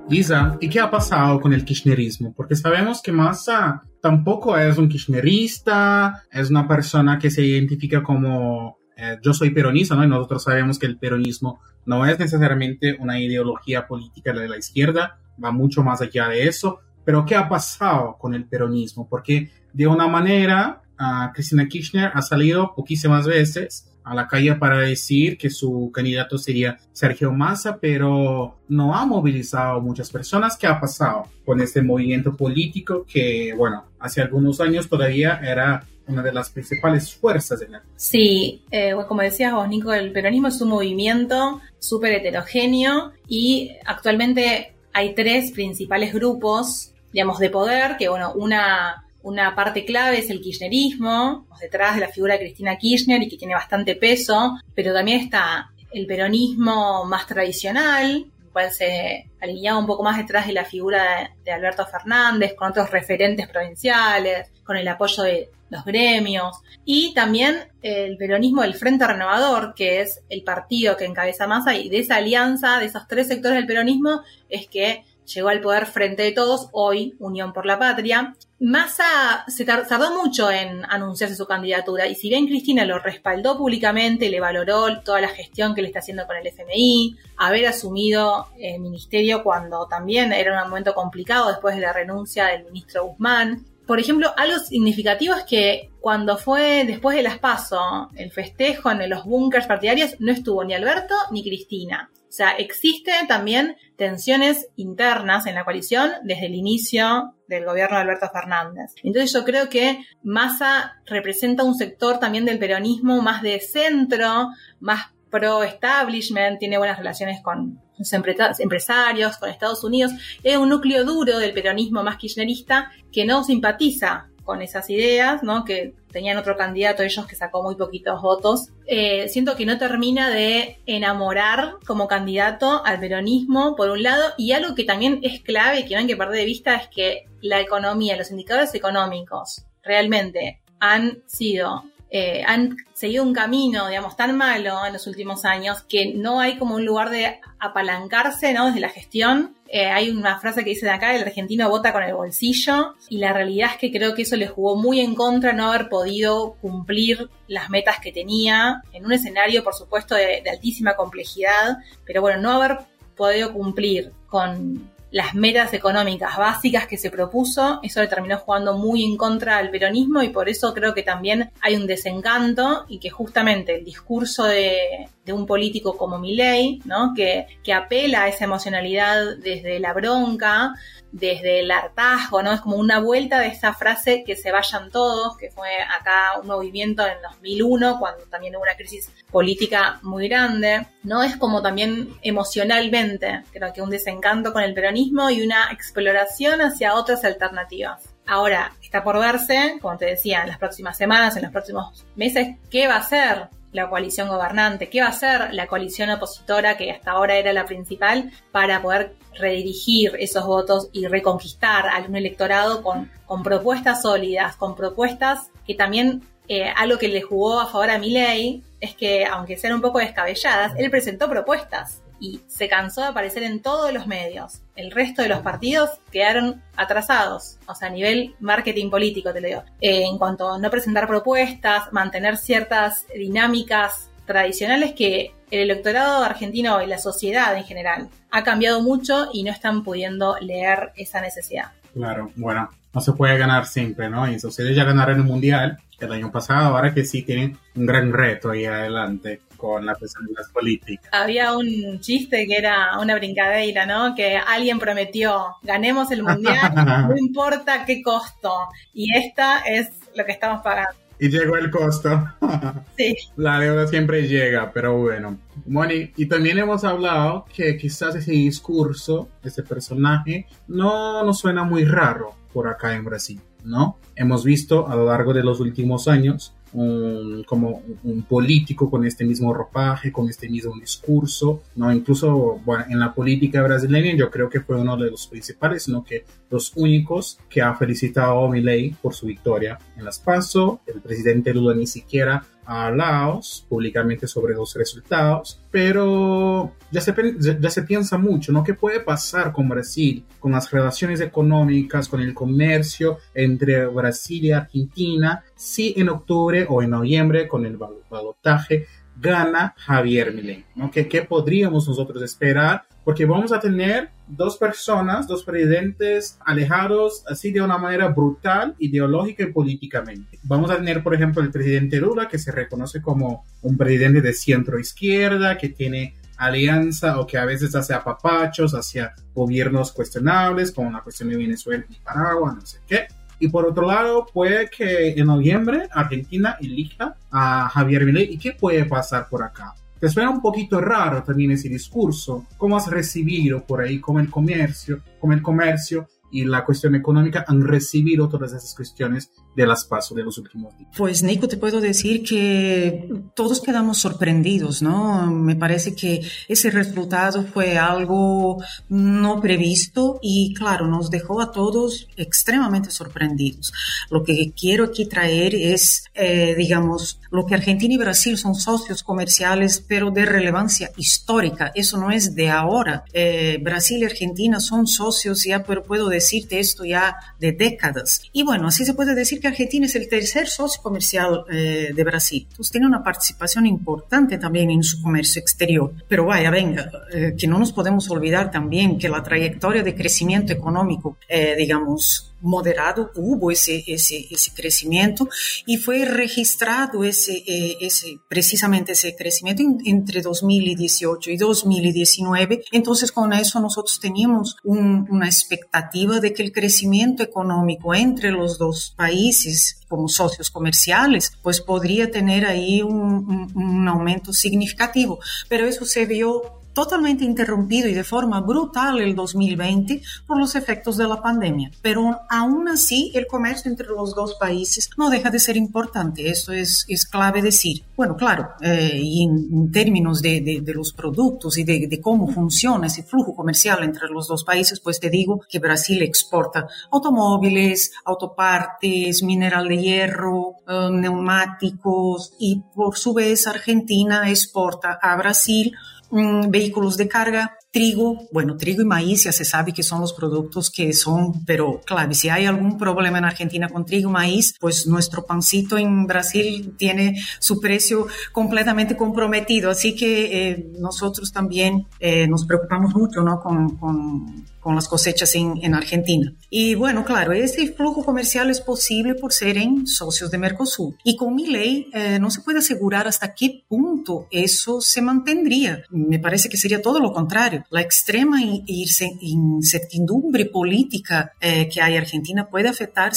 Lisa, 0.10 0.58
¿y 0.60 0.70
qué 0.70 0.80
ha 0.80 0.92
pasado 0.92 1.40
con 1.40 1.54
el 1.54 1.64
kirchnerismo? 1.64 2.34
Porque 2.36 2.56
sabemos 2.56 3.02
que 3.02 3.12
Massa 3.12 3.84
tampoco 4.02 4.58
es 4.58 4.78
un 4.78 4.90
kirchnerista, 4.90 6.24
es 6.30 6.50
una 6.50 6.68
persona 6.68 7.18
que 7.18 7.32
se 7.32 7.42
identifica 7.42 8.04
como 8.04 8.78
eh, 8.98 9.18
yo 9.22 9.34
soy 9.34 9.52
peronista, 9.52 9.96
¿no? 9.96 10.04
Y 10.04 10.08
nosotros 10.08 10.44
sabemos 10.44 10.78
que 10.78 10.86
el 10.86 10.98
peronismo 10.98 11.62
no 11.86 12.06
es 12.06 12.20
necesariamente 12.20 12.96
una 13.00 13.20
ideología 13.20 13.88
política 13.88 14.34
de 14.34 14.48
la 14.48 14.58
izquierda, 14.58 15.20
va 15.44 15.52
mucho 15.52 15.84
más 15.84 16.02
allá 16.02 16.28
de 16.28 16.48
eso. 16.48 16.80
Pero 17.06 17.26
¿qué 17.26 17.36
ha 17.36 17.50
pasado 17.50 18.18
con 18.20 18.34
el 18.34 18.46
peronismo? 18.46 19.08
Porque 19.10 19.50
de 19.74 19.88
una 19.88 20.08
manera, 20.08 20.82
uh, 21.00 21.34
Cristina 21.34 21.68
Kirchner 21.68 22.12
ha 22.14 22.22
salido 22.22 22.74
poquísimas 22.76 23.26
veces 23.26 23.93
a 24.04 24.14
la 24.14 24.28
calle 24.28 24.56
para 24.56 24.80
decir 24.80 25.38
que 25.38 25.50
su 25.50 25.92
candidato 25.94 26.38
sería 26.38 26.78
Sergio 26.92 27.32
Massa, 27.32 27.78
pero 27.80 28.60
no 28.68 28.96
ha 28.96 29.06
movilizado 29.06 29.82
muchas 29.82 30.10
personas. 30.12 30.58
¿Qué 30.58 30.68
ha 30.68 30.80
pasado 30.80 31.28
con 31.46 31.62
este 31.62 31.82
movimiento 31.82 32.36
político 32.36 33.06
que, 33.08 33.54
bueno, 33.56 33.86
hace 34.00 34.22
algunos 34.22 34.60
años 34.62 34.90
todavía 34.90 35.40
era 35.44 35.86
una 36.08 36.22
de 36.22 36.34
las 36.34 36.50
principales 36.50 37.14
fuerzas 37.14 37.60
de 37.60 37.70
la... 37.70 37.82
Sí, 37.96 38.62
eh, 38.72 38.94
como 39.08 39.22
decías 39.22 39.54
vos, 39.54 39.68
Nico, 39.68 39.94
el 39.94 40.12
peronismo 40.12 40.50
es 40.50 40.60
un 40.62 40.70
movimiento 40.70 41.62
súper 41.80 42.14
heterogéneo 42.14 43.14
y 43.28 43.72
actualmente 43.86 44.74
hay 44.92 45.16
tres 45.16 45.52
principales 45.52 46.14
grupos, 46.14 46.92
digamos, 47.12 47.40
de 47.40 47.50
poder, 47.50 47.98
que, 47.98 48.10
bueno, 48.10 48.34
una 48.34 49.03
una 49.24 49.56
parte 49.56 49.86
clave 49.86 50.20
es 50.20 50.30
el 50.30 50.42
kirchnerismo, 50.42 51.48
detrás 51.60 51.96
de 51.96 52.02
la 52.02 52.10
figura 52.10 52.34
de 52.34 52.42
Cristina 52.42 52.78
Kirchner 52.78 53.24
y 53.24 53.30
que 53.30 53.38
tiene 53.38 53.56
bastante 53.56 53.96
peso, 53.96 54.58
pero 54.76 54.94
también 54.94 55.22
está 55.22 55.72
el 55.92 56.06
peronismo 56.06 57.06
más 57.06 57.26
tradicional, 57.26 58.26
cual 58.52 58.72
se 58.72 59.30
alineaba 59.42 59.80
un 59.80 59.88
poco 59.88 60.04
más 60.04 60.18
detrás 60.18 60.46
de 60.46 60.54
la 60.54 60.66
figura 60.66 61.32
de, 61.44 61.52
Alberto 61.52 61.86
Fernández, 61.86 62.54
con 62.54 62.70
otros 62.70 62.92
referentes 62.92 63.48
provinciales, 63.48 64.52
con 64.64 64.78
el 64.78 64.88
apoyo 64.88 65.24
de 65.24 65.50
los 65.70 65.84
gremios, 65.84 66.58
y 66.86 67.14
también 67.16 67.56
el 67.82 68.16
peronismo 68.16 68.62
del 68.62 68.76
Frente 68.76 69.08
Renovador, 69.08 69.74
que 69.74 70.02
es 70.02 70.22
el 70.30 70.44
partido 70.44 70.96
que 70.96 71.06
encabeza 71.06 71.48
Massa, 71.48 71.76
y 71.76 71.90
de 71.90 72.00
esa 72.00 72.18
alianza, 72.18 72.78
de 72.78 72.86
esos 72.86 73.08
tres 73.08 73.28
sectores 73.28 73.58
del 73.58 73.66
peronismo, 73.66 74.22
es 74.50 74.68
que 74.68 75.04
llegó 75.26 75.50
al 75.50 75.62
poder 75.62 75.86
frente 75.86 76.24
de 76.24 76.32
todos, 76.32 76.70
hoy 76.72 77.16
Unión 77.20 77.54
por 77.54 77.66
la 77.66 77.80
Patria. 77.80 78.36
Massa 78.60 79.44
se 79.48 79.66
tardó 79.66 80.24
mucho 80.24 80.50
en 80.50 80.86
anunciarse 80.86 81.36
su 81.36 81.46
candidatura 81.46 82.08
y 82.08 82.16
si 82.16 82.30
bien 82.30 82.48
Cristina 82.48 82.86
lo 82.86 82.98
respaldó 82.98 83.58
públicamente, 83.58 84.30
le 84.30 84.40
valoró 84.40 85.02
toda 85.02 85.20
la 85.20 85.28
gestión 85.28 85.76
que 85.76 85.82
le 85.82 85.88
está 85.88 86.00
haciendo 86.00 86.26
con 86.26 86.38
el 86.38 86.48
FMI, 86.48 87.18
haber 87.38 87.66
asumido 87.68 88.48
el 88.58 88.80
ministerio 88.80 89.44
cuando 89.44 89.86
también 89.88 90.32
era 90.32 90.64
un 90.64 90.70
momento 90.70 90.94
complicado 90.94 91.50
después 91.50 91.76
de 91.76 91.82
la 91.82 91.92
renuncia 91.92 92.46
del 92.46 92.64
ministro 92.64 93.06
Guzmán. 93.06 93.66
Por 93.86 94.00
ejemplo, 94.00 94.32
algo 94.38 94.58
significativo 94.60 95.36
es 95.36 95.44
que 95.44 95.90
cuando 96.00 96.38
fue 96.38 96.86
después 96.86 97.18
de 97.18 97.24
las 97.24 97.40
PASO, 97.40 98.10
el 98.16 98.32
festejo 98.32 98.92
en 98.92 99.10
los 99.10 99.26
búnkers 99.26 99.68
partidarios, 99.68 100.16
no 100.20 100.32
estuvo 100.32 100.64
ni 100.64 100.74
Alberto 100.74 101.16
ni 101.32 101.44
Cristina. 101.44 102.10
O 102.34 102.36
sea, 102.36 102.50
existen 102.54 103.28
también 103.28 103.78
tensiones 103.96 104.68
internas 104.76 105.46
en 105.46 105.54
la 105.54 105.64
coalición 105.64 106.14
desde 106.24 106.48
el 106.48 106.56
inicio 106.56 107.36
del 107.48 107.64
gobierno 107.64 107.96
de 107.96 108.02
Alberto 108.02 108.28
Fernández. 108.34 108.90
Entonces 109.04 109.32
yo 109.32 109.46
creo 109.46 109.70
que 109.70 110.04
Massa 110.24 111.00
representa 111.06 111.64
un 111.64 111.76
sector 111.76 112.20
también 112.20 112.46
del 112.46 112.58
peronismo 112.58 113.22
más 113.22 113.44
de 113.44 113.60
centro, 113.60 114.48
más 114.80 115.12
pro-establishment, 115.30 116.58
tiene 116.58 116.80
buenas 116.80 116.98
relaciones 116.98 117.40
con 117.44 117.80
los 118.00 118.14
empresarios, 118.60 119.38
con 119.38 119.50
Estados 119.52 119.84
Unidos. 119.84 120.14
Es 120.42 120.58
un 120.58 120.70
núcleo 120.70 121.06
duro 121.06 121.38
del 121.38 121.54
peronismo 121.54 122.02
más 122.02 122.18
kirchnerista 122.18 122.92
que 123.12 123.26
no 123.26 123.44
simpatiza 123.44 124.30
con 124.44 124.62
esas 124.62 124.90
ideas, 124.90 125.44
¿no? 125.44 125.66
Que 125.66 125.94
tenían 126.12 126.38
otro 126.38 126.58
candidato, 126.58 127.04
ellos 127.04 127.26
que 127.26 127.36
sacó 127.36 127.64
muy 127.64 127.76
poquitos 127.76 128.22
votos. 128.22 128.70
Eh, 128.86 129.28
siento 129.30 129.56
que 129.56 129.66
no 129.66 129.78
termina 129.78 130.30
de 130.30 130.80
enamorar 130.86 131.76
como 131.86 132.08
candidato 132.08 132.86
al 132.86 133.00
peronismo, 133.00 133.76
por 133.76 133.90
un 133.90 134.04
lado, 134.04 134.34
y 134.38 134.52
algo 134.52 134.76
que 134.76 134.84
también 134.84 135.20
es 135.24 135.42
clave 135.42 135.80
y 135.80 135.86
que 135.86 135.96
no 135.96 136.02
hay 136.02 136.08
que 136.08 136.18
perder 136.18 136.36
de 136.36 136.46
vista 136.46 136.76
es 136.76 136.88
que 136.88 137.26
la 137.42 137.60
economía, 137.60 138.18
los 138.18 138.32
indicadores 138.32 138.74
económicos, 138.76 139.66
realmente 139.82 140.62
han 140.80 141.24
sido 141.28 141.84
eh, 142.16 142.44
han 142.46 142.78
seguido 142.94 143.24
un 143.24 143.34
camino, 143.34 143.88
digamos, 143.88 144.16
tan 144.16 144.38
malo 144.38 144.86
en 144.86 144.94
los 144.94 145.08
últimos 145.08 145.46
años 145.46 145.82
que 145.82 146.14
no 146.14 146.40
hay 146.40 146.60
como 146.60 146.76
un 146.76 146.86
lugar 146.86 147.10
de 147.10 147.40
apalancarse, 147.60 148.54
¿no? 148.54 148.68
Desde 148.68 148.82
la 148.82 148.90
gestión. 148.90 149.56
Eh, 149.68 149.88
hay 149.88 150.12
una 150.12 150.40
frase 150.40 150.64
que 150.64 150.70
dice 150.70 150.86
de 150.86 150.92
acá, 150.92 151.16
el 151.16 151.24
argentino 151.24 151.68
vota 151.72 151.92
con 151.92 152.04
el 152.04 152.14
bolsillo 152.14 152.94
y 153.10 153.18
la 153.18 153.34
realidad 153.34 153.72
es 153.72 153.78
que 153.80 153.92
creo 153.92 154.14
que 154.14 154.22
eso 154.22 154.36
le 154.36 154.48
jugó 154.48 154.76
muy 154.76 155.00
en 155.00 155.16
contra 155.16 155.54
no 155.54 155.72
haber 155.72 155.90
podido 155.90 156.54
cumplir 156.62 157.32
las 157.48 157.72
metas 157.72 157.98
que 158.00 158.12
tenía 158.12 158.84
en 158.92 159.06
un 159.06 159.14
escenario, 159.14 159.64
por 159.64 159.74
supuesto, 159.74 160.14
de 160.14 160.48
altísima 160.48 160.96
complejidad, 160.96 161.80
pero 162.06 162.22
bueno, 162.22 162.40
no 162.40 162.52
haber 162.52 162.78
podido 163.16 163.54
cumplir 163.54 164.12
con 164.28 164.93
las 165.14 165.36
metas 165.36 165.72
económicas 165.76 166.36
básicas 166.38 166.88
que 166.88 166.98
se 166.98 167.12
propuso, 167.12 167.80
eso 167.84 168.02
le 168.02 168.08
terminó 168.08 168.40
jugando 168.40 168.76
muy 168.76 169.06
en 169.06 169.16
contra 169.16 169.58
al 169.58 169.70
peronismo 169.70 170.24
y 170.24 170.30
por 170.30 170.50
eso 170.50 170.74
creo 170.74 170.96
que 170.96 171.04
también 171.04 171.52
hay 171.62 171.76
un 171.76 171.86
desencanto 171.86 172.86
y 172.88 172.98
que 172.98 173.12
justamente 173.12 173.76
el 173.76 173.86
discurso 173.86 174.46
de, 174.46 175.08
un 175.32 175.46
político 175.46 175.96
como 175.96 176.20
Milei, 176.20 176.82
¿no? 176.84 177.14
que, 177.16 177.48
que 177.64 177.74
apela 177.74 178.24
a 178.24 178.28
esa 178.28 178.44
emocionalidad 178.44 179.38
desde 179.38 179.80
la 179.80 179.94
bronca, 179.94 180.74
desde 181.14 181.60
el 181.60 181.70
hartazgo, 181.70 182.42
¿no? 182.42 182.52
Es 182.52 182.62
como 182.62 182.76
una 182.76 183.00
vuelta 183.00 183.40
de 183.40 183.48
esa 183.48 183.74
frase 183.74 184.24
que 184.26 184.36
se 184.36 184.52
vayan 184.52 184.90
todos, 184.90 185.38
que 185.38 185.52
fue 185.52 185.70
acá 186.00 186.40
un 186.42 186.48
movimiento 186.48 187.06
en 187.06 187.22
2001, 187.22 188.00
cuando 188.00 188.26
también 188.26 188.56
hubo 188.56 188.64
una 188.64 188.76
crisis 188.76 189.12
política 189.32 190.00
muy 190.02 190.28
grande, 190.28 190.88
¿no? 191.04 191.22
Es 191.22 191.38
como 191.38 191.62
también 191.62 192.16
emocionalmente, 192.24 193.44
creo 193.52 193.72
que 193.72 193.84
un 193.84 193.92
desencanto 193.92 194.52
con 194.54 194.64
el 194.64 194.74
peronismo 194.74 195.30
y 195.30 195.44
una 195.44 195.72
exploración 195.72 196.62
hacia 196.62 196.96
otras 196.96 197.24
alternativas. 197.24 198.10
Ahora, 198.26 198.74
está 198.82 199.04
por 199.04 199.20
verse, 199.20 199.78
como 199.82 199.98
te 199.98 200.06
decía, 200.06 200.42
en 200.42 200.48
las 200.48 200.58
próximas 200.58 200.98
semanas, 200.98 201.36
en 201.36 201.44
los 201.44 201.52
próximos 201.52 202.06
meses, 202.16 202.58
qué 202.72 202.88
va 202.88 202.96
a 202.96 203.04
ser 203.04 203.50
la 203.74 203.90
coalición 203.90 204.30
gobernante, 204.30 204.90
qué 204.90 205.02
va 205.02 205.08
a 205.08 205.10
hacer 205.10 205.54
la 205.54 205.68
coalición 205.68 206.10
opositora, 206.12 206.78
que 206.78 206.92
hasta 206.92 207.12
ahora 207.12 207.36
era 207.36 207.52
la 207.52 207.66
principal, 207.66 208.32
para 208.52 208.82
poder 208.82 209.16
redirigir 209.34 210.16
esos 210.20 210.46
votos 210.46 210.90
y 210.94 211.08
reconquistar 211.08 211.90
a 211.90 212.00
un 212.08 212.16
electorado 212.16 212.82
con, 212.82 213.12
con 213.26 213.44
propuestas 213.44 214.04
sólidas, 214.04 214.56
con 214.56 214.76
propuestas 214.76 215.50
que 215.66 215.76
también 215.76 216.22
eh, 216.48 216.72
algo 216.76 216.98
que 216.98 217.08
le 217.08 217.22
jugó 217.22 217.60
a 217.60 217.68
favor 217.68 217.90
a 217.90 217.98
Milley 217.98 218.64
es 218.80 218.96
que, 218.96 219.26
aunque 219.26 219.58
sean 219.58 219.74
un 219.74 219.82
poco 219.82 220.00
descabelladas, 220.00 220.74
él 220.78 220.90
presentó 220.90 221.30
propuestas 221.30 222.02
y 222.24 222.40
se 222.48 222.70
cansó 222.70 223.02
de 223.02 223.08
aparecer 223.08 223.44
en 223.44 223.62
todos 223.62 223.94
los 223.94 224.08
medios. 224.08 224.62
El 224.78 224.92
resto 224.92 225.22
de 225.22 225.28
los 225.28 225.40
partidos 225.40 225.90
quedaron 226.10 226.62
atrasados, 226.78 227.58
o 227.68 227.76
sea, 227.76 227.90
a 227.90 227.92
nivel 227.92 228.34
marketing 228.40 228.90
político, 228.90 229.34
te 229.34 229.42
lo 229.42 229.48
digo. 229.50 229.64
Eh, 229.82 230.06
en 230.06 230.18
cuanto 230.18 230.50
a 230.50 230.58
no 230.58 230.70
presentar 230.72 231.06
propuestas, 231.06 231.92
mantener 231.92 232.38
ciertas 232.38 233.06
dinámicas 233.14 234.10
tradicionales 234.26 234.94
que 234.94 235.34
el 235.52 235.60
electorado 235.70 236.24
argentino 236.24 236.82
y 236.82 236.88
la 236.88 236.98
sociedad 236.98 237.58
en 237.58 237.66
general 237.66 238.08
ha 238.32 238.44
cambiado 238.46 238.82
mucho 238.82 239.28
y 239.34 239.44
no 239.44 239.52
están 239.52 239.84
pudiendo 239.84 240.38
leer 240.40 240.94
esa 240.96 241.20
necesidad. 241.20 241.74
Claro, 241.94 242.32
bueno, 242.38 242.70
no 242.94 243.02
se 243.02 243.12
puede 243.12 243.38
ganar 243.38 243.66
siempre, 243.66 244.10
¿no? 244.10 244.32
Y 244.32 244.38
ustedes 244.38 244.78
ya 244.78 244.86
ganaron 244.86 245.18
el 245.18 245.26
Mundial 245.26 245.78
el 246.06 246.12
año 246.12 246.32
pasado, 246.32 246.76
ahora 246.76 246.94
que 246.94 247.06
sí 247.06 247.24
tienen 247.24 247.58
un 247.76 247.86
gran 247.86 248.12
reto 248.12 248.52
ahí 248.52 248.66
adelante 248.66 249.42
con 249.58 249.86
la 249.86 249.96
las 250.36 250.50
políticas. 250.50 251.08
Había 251.14 251.56
un 251.56 252.00
chiste 252.02 252.46
que 252.48 252.58
era 252.58 253.00
una 253.00 253.16
brincadera, 253.16 253.86
¿no? 253.86 254.14
Que 254.14 254.36
alguien 254.36 254.78
prometió, 254.78 255.56
ganemos 255.64 256.12
el 256.12 256.22
Mundial, 256.24 256.74
no 257.08 257.18
importa 257.18 257.86
qué 257.86 258.02
costo. 258.04 258.52
Y 258.94 259.16
esta 259.16 259.60
es 259.60 259.92
lo 260.16 260.26
que 260.26 260.34
estamos 260.34 260.62
pagando. 260.62 261.00
Y 261.20 261.30
llegó 261.30 261.56
el 261.56 261.72
costo. 261.72 262.10
Sí. 262.98 263.16
La 263.38 263.60
deuda 263.60 263.88
siempre 263.88 264.28
llega, 264.28 264.72
pero 264.72 264.98
bueno. 264.98 265.40
Moni, 265.66 266.12
y 266.16 266.28
también 266.28 266.60
hemos 266.60 266.84
hablado 266.84 267.46
que 267.56 267.76
quizás 267.76 268.16
ese 268.16 268.34
discurso, 268.34 269.30
ese 269.44 269.64
personaje, 269.64 270.46
no 270.68 271.24
nos 271.24 271.40
suena 271.40 271.64
muy 271.64 271.86
raro 271.86 272.36
por 272.54 272.68
acá 272.68 272.94
en 272.94 273.04
Brasil, 273.04 273.42
¿no? 273.64 273.98
Hemos 274.16 274.44
visto 274.44 274.88
a 274.88 274.96
lo 274.96 275.06
largo 275.06 275.34
de 275.34 275.44
los 275.44 275.60
últimos 275.60 276.08
años 276.08 276.54
un, 276.74 277.44
como 277.44 277.84
un 278.04 278.24
político 278.24 278.90
con 278.90 279.06
este 279.06 279.26
mismo 279.26 279.54
ropaje, 279.54 280.12
con 280.12 280.28
este 280.30 280.50
mismo 280.50 280.74
discurso, 280.80 281.62
¿no? 281.76 281.92
Incluso, 281.92 282.60
bueno, 282.66 282.86
en 282.90 283.00
la 283.00 283.14
política 283.14 283.62
brasileña 283.62 284.16
yo 284.16 284.30
creo 284.30 284.50
que 284.50 284.62
fue 284.62 284.80
uno 284.80 284.98
de 284.98 285.12
los 285.12 285.28
principales, 285.28 285.84
sino 285.84 286.04
que 286.04 286.26
los 286.50 286.74
únicos 286.76 287.40
que 287.50 287.62
ha 287.62 287.76
felicitado 287.76 288.46
a 288.46 288.50
Milei 288.50 288.96
por 289.02 289.14
su 289.14 289.28
victoria 289.28 289.78
en 289.98 290.06
las 290.06 290.20
PASO, 290.20 290.82
el 290.88 291.02
presidente 291.02 291.54
Lula 291.54 291.76
ni 291.76 291.88
siquiera 291.88 292.44
a 292.66 292.92
Laos 292.92 293.66
públicamente 293.68 294.28
sobre 294.28 294.54
los 294.54 294.74
resultados, 294.76 295.62
pero 295.72 296.74
ya 296.92 297.02
se, 297.02 297.14
ya 297.60 297.70
se 297.70 297.84
piensa 297.84 298.18
mucho, 298.18 298.52
¿no? 298.52 298.64
¿Qué 298.64 298.74
puede 298.74 299.00
pasar 299.00 299.52
con 299.52 299.68
Brasil, 299.70 300.24
con 300.40 300.52
las 300.52 300.70
relaciones 300.72 301.22
económicas, 301.22 302.08
con 302.08 302.22
el 302.22 302.34
comercio 302.34 303.18
entre 303.34 303.86
Brasil 303.88 304.46
y 304.46 304.52
Argentina, 304.52 305.44
si 305.56 305.94
en 305.98 306.10
octubre 306.10 306.66
o 306.70 306.82
en 306.82 306.92
noviembre, 306.92 307.48
con 307.48 307.66
el 307.66 307.78
balotaje, 307.78 308.86
gana 309.20 309.74
Javier 309.78 310.34
Milei, 310.34 310.66
¿no? 310.76 310.90
¿Qué, 310.90 311.08
¿Qué 311.08 311.22
podríamos 311.22 311.88
nosotros 311.88 312.22
esperar? 312.24 312.84
Porque 313.04 313.26
vamos 313.26 313.52
a 313.52 313.60
tener 313.60 314.10
dos 314.36 314.58
personas, 314.58 315.28
dos 315.28 315.44
presidentes 315.44 316.38
alejados 316.46 317.24
así 317.28 317.52
de 317.52 317.62
una 317.62 317.78
manera 317.78 318.08
brutal, 318.10 318.76
ideológica 318.80 319.44
y 319.44 319.52
políticamente. 319.52 320.40
Vamos 320.44 320.72
a 320.72 320.78
tener, 320.78 321.04
por 321.04 321.14
ejemplo, 321.14 321.42
el 321.42 321.52
presidente 321.52 322.00
Lula, 322.00 322.28
que 322.28 322.40
se 322.40 322.52
reconoce 322.52 323.02
como 323.02 323.46
un 323.62 323.78
presidente 323.78 324.22
de 324.22 324.34
centro 324.34 324.80
izquierda, 324.80 325.58
que 325.58 325.70
tiene 325.70 326.16
alianza 326.38 327.20
o 327.20 327.28
que 327.28 327.38
a 327.38 327.46
veces 327.46 327.76
hace 327.76 327.94
apapachos 327.94 328.74
hacia 328.74 329.14
gobiernos 329.34 329.92
cuestionables, 329.92 330.72
como 330.72 330.92
la 330.92 331.02
cuestión 331.02 331.30
de 331.30 331.38
Venezuela 331.38 331.86
y 331.88 331.94
Nicaragua, 331.94 332.54
no 332.54 332.66
sé 332.66 332.80
qué. 332.88 333.08
Y 333.40 333.50
por 333.50 333.66
otro 333.66 333.86
lado, 333.86 334.26
puede 334.26 334.70
que 334.70 335.10
en 335.10 335.26
noviembre 335.26 335.90
Argentina 335.92 336.58
elija 336.62 337.16
a 337.32 337.70
Javier 337.70 338.06
Milei. 338.06 338.34
¿Y 338.34 338.38
qué 338.38 338.54
puede 338.54 338.86
pasar 338.86 339.28
por 339.28 339.44
acá? 339.44 339.74
¿Te 340.04 340.10
suena 340.10 340.32
un 340.32 340.42
poquito 340.42 340.82
raro 340.82 341.24
también 341.24 341.52
ese 341.52 341.70
discurso? 341.70 342.48
¿Cómo 342.58 342.76
has 342.76 342.88
recibido 342.92 343.66
por 343.66 343.80
ahí, 343.80 344.02
como 344.02 344.20
el 344.20 344.30
comercio, 344.30 345.00
como 345.18 345.32
el 345.32 345.42
comercio 345.42 346.10
y 346.30 346.44
la 346.44 346.66
cuestión 346.66 346.96
económica 346.96 347.46
han 347.48 347.62
recibido 347.62 348.28
todas 348.28 348.52
esas 348.52 348.76
cuestiones 348.76 349.32
de 349.56 349.68
las 349.68 349.86
pasos 349.86 350.16
de 350.16 350.24
los 350.24 350.38
últimos 350.38 350.78
días. 350.78 350.92
Pues 350.98 351.24
Nico, 351.24 351.48
te 351.48 351.58
puedo 351.58 351.80
decir 351.80 352.24
que 352.24 353.10
todos 353.36 353.62
quedamos 353.62 354.00
sorprendidos, 354.00 354.82
¿no? 354.82 355.28
Me 355.32 355.56
parece 355.56 355.96
que 355.96 356.22
ese 356.48 356.72
resultado 356.72 357.44
fue 357.44 357.78
algo 357.78 358.64
no 358.90 359.42
previsto 359.42 360.20
y 360.22 360.54
claro, 360.54 360.88
nos 360.88 361.10
dejó 361.10 361.42
a 361.42 361.52
todos 361.52 362.08
extremadamente 362.18 362.92
sorprendidos. 362.92 363.72
Lo 364.10 364.24
que 364.24 364.54
quiero 364.60 364.86
aquí 364.86 365.06
traer 365.06 365.56
es, 365.56 366.06
eh, 366.14 366.56
digamos, 366.58 367.20
lo 367.32 367.46
que 367.46 367.56
Argentina 367.56 367.94
y 367.94 367.98
Brasil 367.98 368.38
son 368.38 368.56
socios 368.56 369.04
comerciales, 369.04 369.84
pero 369.88 370.12
de 370.12 370.26
relevancia 370.26 370.92
histórica. 370.98 371.72
Eso 371.76 371.98
no 371.98 372.12
es 372.12 372.36
de 372.36 372.50
ahora. 372.50 373.04
Eh, 373.14 373.60
Brasil 373.62 374.02
y 374.02 374.06
Argentina 374.06 374.60
son 374.60 374.88
socios 374.88 375.44
ya, 375.44 375.64
pero 375.64 375.84
puedo 375.84 376.10
decirte 376.10 376.60
esto 376.60 376.86
ya 376.86 377.16
de 377.40 377.52
décadas. 377.52 378.22
Y 378.32 378.44
bueno, 378.44 378.68
así 378.68 378.86
se 378.86 378.94
puede 378.94 379.16
decir 379.16 379.40
que 379.44 379.50
Argentina 379.50 379.86
es 379.86 379.96
el 379.96 380.08
tercer 380.08 380.48
socio 380.48 380.82
comercial 380.82 381.44
eh, 381.52 381.92
de 381.94 382.04
Brasil. 382.06 382.48
Entonces 382.50 382.72
tiene 382.72 382.88
una 382.88 383.04
participación 383.04 383.66
importante 383.66 384.38
también 384.38 384.72
en 384.72 384.84
su 384.84 385.02
comercio 385.02 385.42
exterior. 385.42 385.94
Pero 386.08 386.26
vaya, 386.26 386.50
venga, 386.50 386.90
eh, 387.14 387.36
que 387.38 387.46
no 387.46 387.60
nos 387.60 387.74
podemos 387.74 388.10
olvidar 388.10 388.50
también 388.50 388.98
que 388.98 389.10
la 389.10 389.22
trayectoria 389.22 389.84
de 389.84 389.94
crecimiento 389.94 390.54
económico, 390.54 391.18
eh, 391.28 391.56
digamos, 391.58 392.33
moderado, 392.44 393.12
hubo 393.16 393.50
ese, 393.50 393.84
ese, 393.88 394.28
ese 394.30 394.52
crecimiento 394.54 395.30
y 395.66 395.78
fue 395.78 396.06
registrado 396.06 397.04
ese, 397.04 397.44
eh, 397.48 397.78
ese, 397.82 398.20
precisamente 398.28 398.92
ese 398.92 399.16
crecimiento 399.16 399.64
entre 399.86 400.22
2018 400.22 401.32
y 401.32 401.38
2019. 401.38 402.66
Entonces, 402.72 403.12
con 403.12 403.34
eso 403.34 403.60
nosotros 403.60 404.00
teníamos 404.00 404.58
una 404.64 405.26
expectativa 405.26 406.20
de 406.20 406.34
que 406.34 406.44
el 406.44 406.52
crecimiento 406.52 407.24
económico 407.24 407.96
entre 407.96 408.32
los 408.32 408.58
dos 408.58 408.94
países 408.96 409.80
como 409.88 410.08
socios 410.08 410.50
comerciales, 410.50 411.32
pues 411.42 411.62
podría 411.62 412.12
tener 412.12 412.46
ahí 412.46 412.82
un, 412.82 413.02
un, 413.02 413.52
un 413.56 413.88
aumento 413.88 414.34
significativo. 414.34 415.20
Pero 415.48 415.66
eso 415.68 415.86
se 415.86 416.06
vio 416.06 416.63
totalmente 416.74 417.24
interrumpido 417.24 417.88
y 417.88 417.94
de 417.94 418.04
forma 418.04 418.42
brutal 418.42 419.00
el 419.00 419.16
2020 419.16 420.02
por 420.28 420.38
los 420.38 420.56
efectos 420.56 420.98
de 420.98 421.08
la 421.08 421.22
pandemia. 421.22 421.72
Pero 421.82 422.22
aún 422.30 422.68
así, 422.68 423.12
el 423.14 423.28
comercio 423.28 423.70
entre 423.70 423.88
los 423.88 424.16
dos 424.16 424.36
países 424.36 424.90
no 424.98 425.10
deja 425.10 425.30
de 425.30 425.40
ser 425.40 425.58
importante. 425.58 426.30
Eso 426.30 426.52
es, 426.52 426.86
es 426.88 427.06
clave 427.06 427.42
decir. 427.42 427.84
Bueno, 427.96 428.16
claro, 428.16 428.50
eh, 428.62 429.00
y 429.02 429.24
en, 429.24 429.72
términos 429.72 430.22
de, 430.22 430.42
de, 430.42 430.74
los 430.74 430.94
productos 430.94 431.58
y 431.58 431.64
de, 431.64 431.88
de, 431.88 432.02
cómo 432.02 432.28
funciona 432.28 432.88
ese 432.88 433.04
flujo 433.04 433.36
comercial 433.36 433.84
entre 433.84 434.10
los 434.10 434.28
dos 434.28 434.44
países, 434.44 434.80
pues 434.80 435.00
te 435.00 435.10
digo 435.10 435.42
que 435.50 435.60
Brasil 435.60 436.02
exporta 436.02 436.68
automóviles, 436.92 437.92
autopartes, 438.06 439.24
mineral 439.24 439.68
de 439.68 439.78
hierro, 439.78 440.56
eh, 440.68 440.90
neumáticos 440.92 442.34
y 442.40 442.62
por 442.74 442.98
su 442.98 443.14
vez 443.14 443.48
Argentina 443.48 444.30
exporta 444.30 445.00
a 445.02 445.16
Brasil 445.16 445.74
um, 446.14 446.50
vehículos 446.50 446.96
de 446.96 447.08
carga, 447.08 447.58
trigo, 447.72 448.28
bueno, 448.32 448.56
trigo 448.56 448.82
y 448.84 448.86
maíz 448.86 449.24
ya 449.24 449.32
se 449.32 449.44
sabe 449.44 449.74
que 449.74 449.82
son 449.82 450.00
los 450.00 450.14
productos 450.14 450.70
que 450.70 450.94
son, 450.94 451.44
pero 451.46 451.82
claro, 451.84 452.14
si 452.14 452.30
hay 452.30 452.46
algún 452.46 452.78
problema 452.78 453.18
en 453.18 453.26
Argentina 453.26 453.68
con 453.68 453.84
trigo 453.84 454.10
y 454.10 454.14
maíz, 454.14 454.56
pues 454.60 454.86
nuestro 454.86 455.26
pancito 455.26 455.78
en 455.78 456.06
Brasil 456.06 456.76
tiene 456.78 457.20
su 457.40 457.60
precio 457.60 458.08
completamente 458.32 458.96
comprometido. 458.96 459.72
Así 459.72 459.96
que 459.96 460.50
eh, 460.50 460.72
nosotros 460.80 461.32
también 461.32 461.88
eh, 462.00 462.28
nos 462.28 462.46
preocupamos 462.46 462.94
mucho 462.94 463.24
¿no? 463.24 463.42
con, 463.42 463.78
con 463.78 464.46
con 464.64 464.76
las 464.76 464.88
cosechas 464.88 465.36
en, 465.36 465.60
en, 465.62 465.76
Argentina. 465.76 466.34
Y 466.50 466.76
bueno, 466.76 467.04
claro, 467.04 467.34
ese 467.34 467.74
flujo 467.74 468.04
comercial 468.04 468.50
es 468.50 468.62
posible 468.62 469.16
por 469.16 469.34
ser 469.34 469.58
en 469.58 469.86
socios 469.86 470.32
de 470.32 470.38
Mercosur. 470.38 470.96
Y 471.04 471.18
con 471.18 471.36
mi 471.36 471.48
ley 471.48 471.90
eh, 471.94 472.18
no 472.20 472.32
se 472.32 472.42
puede 472.42 472.60
asegurar 472.60 473.08
hasta 473.08 473.34
qué 473.34 473.64
punto 473.68 474.28
eso 474.32 474.80
se 474.82 475.02
mantendría. 475.02 475.84
Me 475.90 476.20
parece 476.20 476.48
que 476.48 476.58
sería 476.58 476.82
todo 476.82 477.00
lo 477.00 477.12
contrario. 477.12 477.66
La 477.70 477.82
extrema 477.82 478.40
incertidumbre 478.42 480.46
política 480.46 481.34
eh, 481.42 481.68
que 481.68 481.82
hay 481.82 481.96
en 481.96 482.02
Argentina 482.02 482.50
puede 482.50 482.70
afectar, 482.70 483.12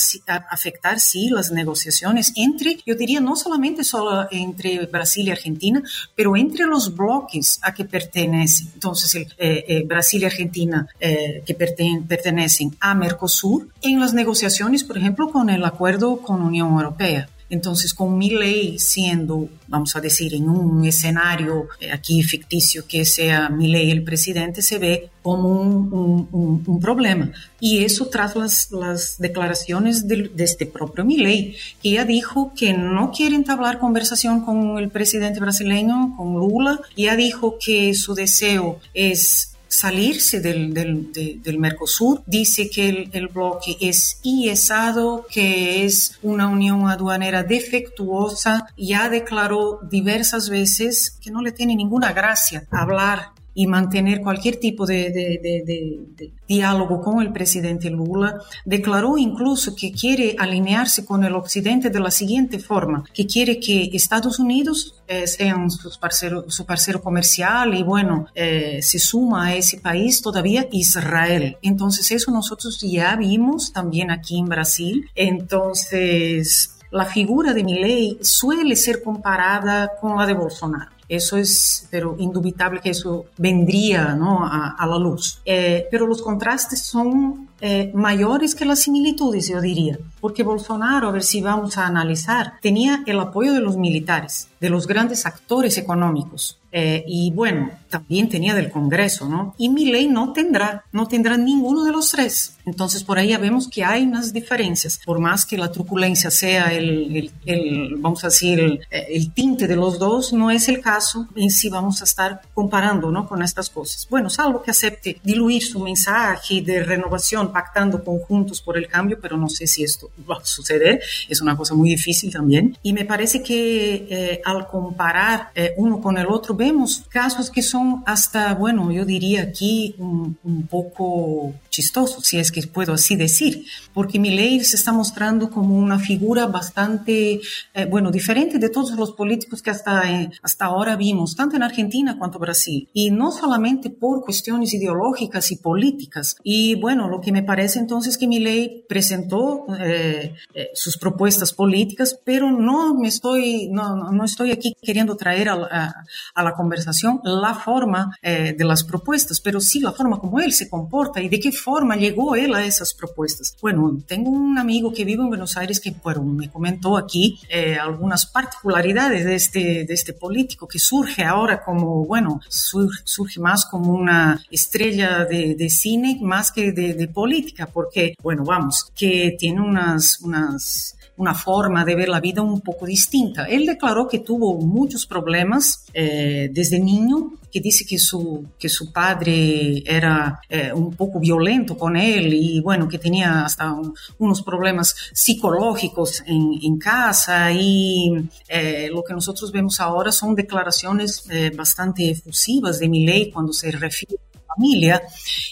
afectar, 0.50 1.00
sí, 1.00 1.28
las 1.30 1.52
negociaciones 1.52 2.32
entre, 2.36 2.78
yo 2.84 2.94
diría, 2.94 3.20
no 3.20 3.36
solamente 3.36 3.84
solo 3.84 4.26
entre 4.30 4.86
Brasil 4.86 5.28
y 5.28 5.30
Argentina, 5.30 5.82
pero 6.14 6.36
entre 6.36 6.66
los 6.66 6.96
bloques 6.96 7.60
a 7.62 7.72
que 7.72 7.84
pertenecen. 7.84 8.70
Entonces, 8.74 9.14
el, 9.14 9.26
eh, 9.38 9.64
eh 9.68 9.84
Brasil 9.86 10.22
y 10.22 10.24
Argentina 10.24 10.88
eh, 10.98 11.35
que 11.44 11.54
pertenecen 11.54 12.76
a 12.80 12.94
Mercosur 12.94 13.68
en 13.82 14.00
las 14.00 14.14
negociaciones, 14.14 14.84
por 14.84 14.98
ejemplo, 14.98 15.30
con 15.30 15.50
el 15.50 15.64
acuerdo 15.64 16.18
con 16.18 16.42
Unión 16.42 16.70
Europea. 16.70 17.28
Entonces, 17.48 17.94
con 17.94 18.18
mi 18.18 18.30
ley 18.30 18.78
siendo, 18.78 19.48
vamos 19.68 19.94
a 19.94 20.00
decir, 20.00 20.34
en 20.34 20.48
un 20.48 20.84
escenario 20.84 21.68
eh, 21.80 21.92
aquí 21.92 22.22
ficticio 22.24 22.86
que 22.88 23.04
sea 23.04 23.48
mi 23.48 23.68
ley 23.68 23.92
el 23.92 24.02
presidente, 24.02 24.62
se 24.62 24.78
ve 24.78 25.10
como 25.22 25.48
un, 25.48 26.28
un, 26.32 26.64
un 26.66 26.80
problema. 26.80 27.30
Y 27.60 27.84
eso 27.84 28.06
tras 28.06 28.34
las, 28.34 28.72
las 28.72 29.18
declaraciones 29.18 30.08
de, 30.08 30.28
de, 30.34 30.44
este 30.44 30.66
propio 30.66 31.04
Milei, 31.04 31.56
que 31.80 31.90
ya 31.90 32.04
dijo 32.04 32.52
que 32.56 32.72
no 32.72 33.12
quiere 33.12 33.36
entablar 33.36 33.78
conversación 33.78 34.44
con 34.44 34.78
el 34.78 34.88
presidente 34.90 35.38
brasileño, 35.38 36.14
con 36.16 36.34
Lula, 36.34 36.80
ya 36.96 37.14
dijo 37.14 37.58
que 37.64 37.94
su 37.94 38.14
deseo 38.14 38.80
es 38.92 39.55
salirse 39.68 40.40
del, 40.40 40.72
del, 40.72 41.12
de, 41.12 41.38
del 41.42 41.58
Mercosur. 41.58 42.22
Dice 42.26 42.70
que 42.70 42.88
el, 42.88 43.10
el, 43.12 43.28
bloque 43.28 43.76
es 43.80 44.20
IESado, 44.22 45.26
que 45.30 45.84
es 45.84 46.18
una 46.22 46.48
unión 46.48 46.88
aduanera 46.88 47.42
defectuosa. 47.42 48.68
Ya 48.76 49.08
declaró 49.08 49.80
diversas 49.82 50.48
veces 50.48 51.18
que 51.20 51.30
no 51.30 51.42
le 51.42 51.52
tiene 51.52 51.76
ninguna 51.76 52.12
gracia 52.12 52.66
hablar 52.70 53.32
y 53.56 53.66
mantener 53.66 54.20
cualquier 54.20 54.56
tipo 54.56 54.84
de, 54.84 55.10
de, 55.10 55.40
de, 55.42 56.04
de, 56.14 56.32
diálogo 56.46 57.00
con 57.00 57.22
el 57.22 57.32
presidente 57.32 57.88
Lula, 57.88 58.40
declaró 58.66 59.16
incluso 59.16 59.74
que 59.74 59.90
quiere 59.90 60.36
alinearse 60.38 61.06
con 61.06 61.24
el 61.24 61.34
Occidente 61.34 61.88
de 61.88 61.98
la 61.98 62.10
siguiente 62.10 62.58
forma, 62.58 63.02
que 63.14 63.26
quiere 63.26 63.58
que 63.58 63.90
Estados 63.94 64.38
Unidos 64.38 65.02
eh, 65.08 65.26
sean 65.26 65.70
sus 65.70 65.96
parcero, 65.96 66.44
su 66.48 66.66
parcero 66.66 67.00
comercial 67.00 67.74
y 67.74 67.82
bueno, 67.82 68.26
eh, 68.34 68.80
se 68.82 68.98
suma 68.98 69.46
a 69.46 69.54
ese 69.54 69.80
país 69.80 70.20
todavía 70.20 70.68
Israel. 70.70 71.56
Entonces 71.62 72.10
eso 72.12 72.30
nosotros 72.30 72.78
ya 72.82 73.16
vimos 73.16 73.72
también 73.72 74.10
aquí 74.10 74.38
en 74.38 74.46
Brasil. 74.46 75.10
Entonces 75.14 76.76
la 76.90 77.06
figura 77.06 77.54
de 77.54 77.64
Milei 77.64 78.18
suele 78.20 78.76
ser 78.76 79.02
comparada 79.02 79.92
con 79.98 80.16
la 80.16 80.26
de 80.26 80.34
Bolsonaro. 80.34 80.95
Eso 81.08 81.36
es, 81.36 81.86
pero 81.90 82.16
indubitable 82.18 82.80
que 82.80 82.90
eso 82.90 83.26
vendría 83.36 84.14
¿no? 84.14 84.44
a, 84.44 84.86
la 84.86 84.98
luz. 84.98 85.40
Eh, 85.44 85.86
pero 85.90 86.06
los 86.06 86.20
contrastes 86.20 86.82
son 86.82 87.48
eh, 87.60 87.90
mayores 87.94 88.54
que 88.54 88.64
las 88.64 88.80
similitudes, 88.80 89.48
yo 89.48 89.60
diría, 89.60 89.98
porque 90.20 90.42
Bolsonaro, 90.42 91.08
a 91.08 91.12
ver 91.12 91.22
si 91.22 91.40
vamos 91.40 91.78
a 91.78 91.86
analizar, 91.86 92.54
tenía 92.60 93.02
el 93.06 93.18
apoyo 93.18 93.52
de 93.52 93.60
los 93.60 93.76
militares, 93.76 94.48
de 94.60 94.70
los 94.70 94.86
grandes 94.86 95.24
actores 95.24 95.78
económicos, 95.78 96.58
eh, 96.78 97.04
y 97.06 97.30
bueno, 97.30 97.70
también 97.88 98.28
tenía 98.28 98.54
del 98.54 98.70
Congreso, 98.70 99.26
¿no? 99.26 99.54
Y 99.56 99.70
mi 99.70 99.86
ley 99.86 100.08
no 100.08 100.34
tendrá, 100.34 100.84
no 100.92 101.08
tendrá 101.08 101.38
ninguno 101.38 101.84
de 101.84 101.92
los 101.92 102.10
tres. 102.10 102.56
Entonces 102.66 103.02
por 103.02 103.18
ahí 103.18 103.28
ya 103.28 103.38
vemos 103.38 103.68
que 103.68 103.82
hay 103.82 104.02
unas 104.02 104.30
diferencias, 104.32 105.00
por 105.02 105.18
más 105.18 105.46
que 105.46 105.56
la 105.56 105.72
truculencia 105.72 106.30
sea 106.30 106.74
el, 106.74 107.16
el, 107.16 107.30
el 107.46 107.94
vamos 107.96 108.24
a 108.24 108.26
decir, 108.26 108.60
el, 108.60 108.80
el, 108.90 109.32
tinte 109.32 109.66
de 109.66 109.76
los 109.76 109.98
dos, 109.98 110.34
no 110.34 110.50
es 110.50 110.68
el 110.68 110.82
caso 110.82 111.28
en 111.34 111.50
si 111.50 111.70
vamos 111.70 112.02
a 112.02 112.04
estar 112.04 112.42
comparando, 112.52 113.10
¿no? 113.10 113.26
Con 113.26 113.42
estas 113.42 113.70
cosas. 113.70 114.06
Bueno, 114.10 114.28
salvo 114.28 114.60
que 114.62 114.72
acepte 114.72 115.18
diluir 115.22 115.62
su 115.62 115.80
mensaje 115.80 116.60
de 116.60 116.84
renovación 116.84 117.45
pactando 117.52 118.02
conjuntos 118.02 118.60
por 118.60 118.76
el 118.76 118.88
cambio, 118.88 119.18
pero 119.20 119.36
no 119.36 119.48
sé 119.48 119.66
si 119.66 119.82
esto 119.82 120.10
va 120.28 120.36
a 120.36 120.44
suceder, 120.44 121.00
es 121.28 121.40
una 121.40 121.56
cosa 121.56 121.74
muy 121.74 121.90
difícil 121.90 122.32
también. 122.32 122.76
Y 122.82 122.92
me 122.92 123.04
parece 123.04 123.42
que 123.42 124.06
eh, 124.08 124.40
al 124.44 124.66
comparar 124.66 125.50
eh, 125.54 125.72
uno 125.76 126.00
con 126.00 126.18
el 126.18 126.26
otro, 126.26 126.54
vemos 126.54 127.04
casos 127.08 127.50
que 127.50 127.62
son 127.62 128.02
hasta, 128.06 128.54
bueno, 128.54 128.90
yo 128.92 129.04
diría 129.04 129.42
aquí 129.42 129.94
un, 129.98 130.36
un 130.44 130.66
poco 130.66 131.54
chistosos, 131.76 132.24
si 132.24 132.38
es 132.38 132.50
que 132.50 132.66
puedo 132.66 132.94
así 132.94 133.16
decir, 133.16 133.66
porque 133.92 134.18
Milei 134.18 134.64
se 134.64 134.76
está 134.76 134.92
mostrando 134.92 135.50
como 135.50 135.76
una 135.76 135.98
figura 135.98 136.46
bastante, 136.46 137.40
eh, 137.74 137.86
bueno, 137.90 138.10
diferente 138.10 138.58
de 138.58 138.70
todos 138.70 138.92
los 138.92 139.12
políticos 139.12 139.60
que 139.60 139.70
hasta, 139.70 140.10
eh, 140.10 140.30
hasta 140.42 140.64
ahora 140.64 140.96
vimos, 140.96 141.36
tanto 141.36 141.56
en 141.56 141.62
Argentina 141.62 142.16
cuanto 142.18 142.38
Brasil, 142.38 142.88
y 142.94 143.10
no 143.10 143.30
solamente 143.30 143.90
por 143.90 144.24
cuestiones 144.24 144.72
ideológicas 144.72 145.50
y 145.52 145.56
políticas. 145.56 146.36
Y 146.42 146.76
bueno, 146.76 147.08
lo 147.08 147.20
que 147.20 147.32
me 147.36 147.42
parece 147.42 147.78
entonces 147.78 148.16
que 148.16 148.26
Milei 148.26 148.86
presentó 148.88 149.66
eh, 149.78 150.34
eh, 150.54 150.70
sus 150.72 150.96
propuestas 150.96 151.52
políticas, 151.52 152.18
pero 152.24 152.50
no 152.50 152.94
me 152.94 153.08
estoy, 153.08 153.68
no, 153.68 154.10
no 154.10 154.24
estoy 154.24 154.52
aquí 154.52 154.74
queriendo 154.80 155.18
traer 155.18 155.50
a, 155.50 155.54
a, 155.70 156.04
a 156.34 156.42
la 156.42 156.54
conversación 156.54 157.20
la 157.24 157.52
forma 157.52 158.16
eh, 158.22 158.54
de 158.56 158.64
las 158.64 158.84
propuestas, 158.84 159.38
pero 159.42 159.60
sí 159.60 159.80
la 159.80 159.92
forma 159.92 160.18
como 160.18 160.40
él 160.40 160.50
se 160.54 160.70
comporta 160.70 161.20
y 161.20 161.28
de 161.28 161.38
qué 161.38 161.52
forma 161.52 161.94
llegó 161.96 162.36
él 162.36 162.54
a 162.54 162.64
esas 162.64 162.94
propuestas. 162.94 163.54
Bueno, 163.60 163.98
tengo 164.06 164.30
un 164.30 164.56
amigo 164.56 164.94
que 164.94 165.04
vive 165.04 165.22
en 165.22 165.28
Buenos 165.28 165.58
Aires 165.58 165.78
que 165.78 165.94
bueno, 166.02 166.22
me 166.22 166.48
comentó 166.48 166.96
aquí 166.96 167.38
eh, 167.50 167.76
algunas 167.76 168.24
particularidades 168.24 169.26
de 169.26 169.34
este, 169.34 169.84
de 169.84 169.92
este 169.92 170.14
político 170.14 170.66
que 170.66 170.78
surge 170.78 171.22
ahora 171.22 171.62
como, 171.62 172.06
bueno, 172.06 172.40
sur, 172.48 172.88
surge 173.04 173.40
más 173.40 173.66
como 173.66 173.92
una 173.92 174.42
estrella 174.50 175.26
de, 175.26 175.54
de 175.54 175.68
cine 175.68 176.18
más 176.22 176.50
que 176.50 176.72
de, 176.72 176.94
de, 176.94 177.08
política, 177.08 177.25
porque, 177.66 178.14
bueno, 178.22 178.44
vamos, 178.44 178.90
que 178.94 179.36
tiene 179.38 179.60
unas, 179.60 180.20
unas 180.20 180.96
una 181.16 181.34
forma 181.34 181.84
de 181.84 181.94
ver 181.94 182.08
la 182.08 182.20
vida 182.20 182.42
un 182.42 182.60
poco 182.60 182.86
distinta. 182.86 183.46
Él 183.46 183.66
declaró 183.66 184.06
que 184.06 184.18
tuvo 184.18 184.58
muchos 184.58 185.06
problemas 185.06 185.86
eh, 185.94 186.50
desde 186.52 186.78
niño, 186.78 187.32
que 187.50 187.60
dice 187.60 187.86
que 187.86 187.98
su, 187.98 188.44
que 188.58 188.68
su 188.68 188.92
padre 188.92 189.82
era 189.86 190.40
eh, 190.48 190.72
un 190.74 190.94
poco 190.94 191.18
violento 191.18 191.76
con 191.78 191.96
él 191.96 192.34
y 192.34 192.60
bueno, 192.60 192.86
que 192.86 192.98
tenía 192.98 193.46
hasta 193.46 193.72
un, 193.72 193.94
unos 194.18 194.42
problemas 194.42 194.94
psicológicos 195.14 196.22
en, 196.26 196.58
en 196.62 196.78
casa 196.78 197.50
y 197.52 198.28
eh, 198.48 198.90
lo 198.92 199.02
que 199.02 199.14
nosotros 199.14 199.50
vemos 199.52 199.80
ahora 199.80 200.12
son 200.12 200.34
declaraciones 200.34 201.24
eh, 201.30 201.50
bastante 201.56 202.10
efusivas 202.10 202.78
de 202.78 202.88
Milei 202.90 203.30
cuando 203.30 203.54
se 203.54 203.70
refiere 203.70 204.20
familia 204.56 205.02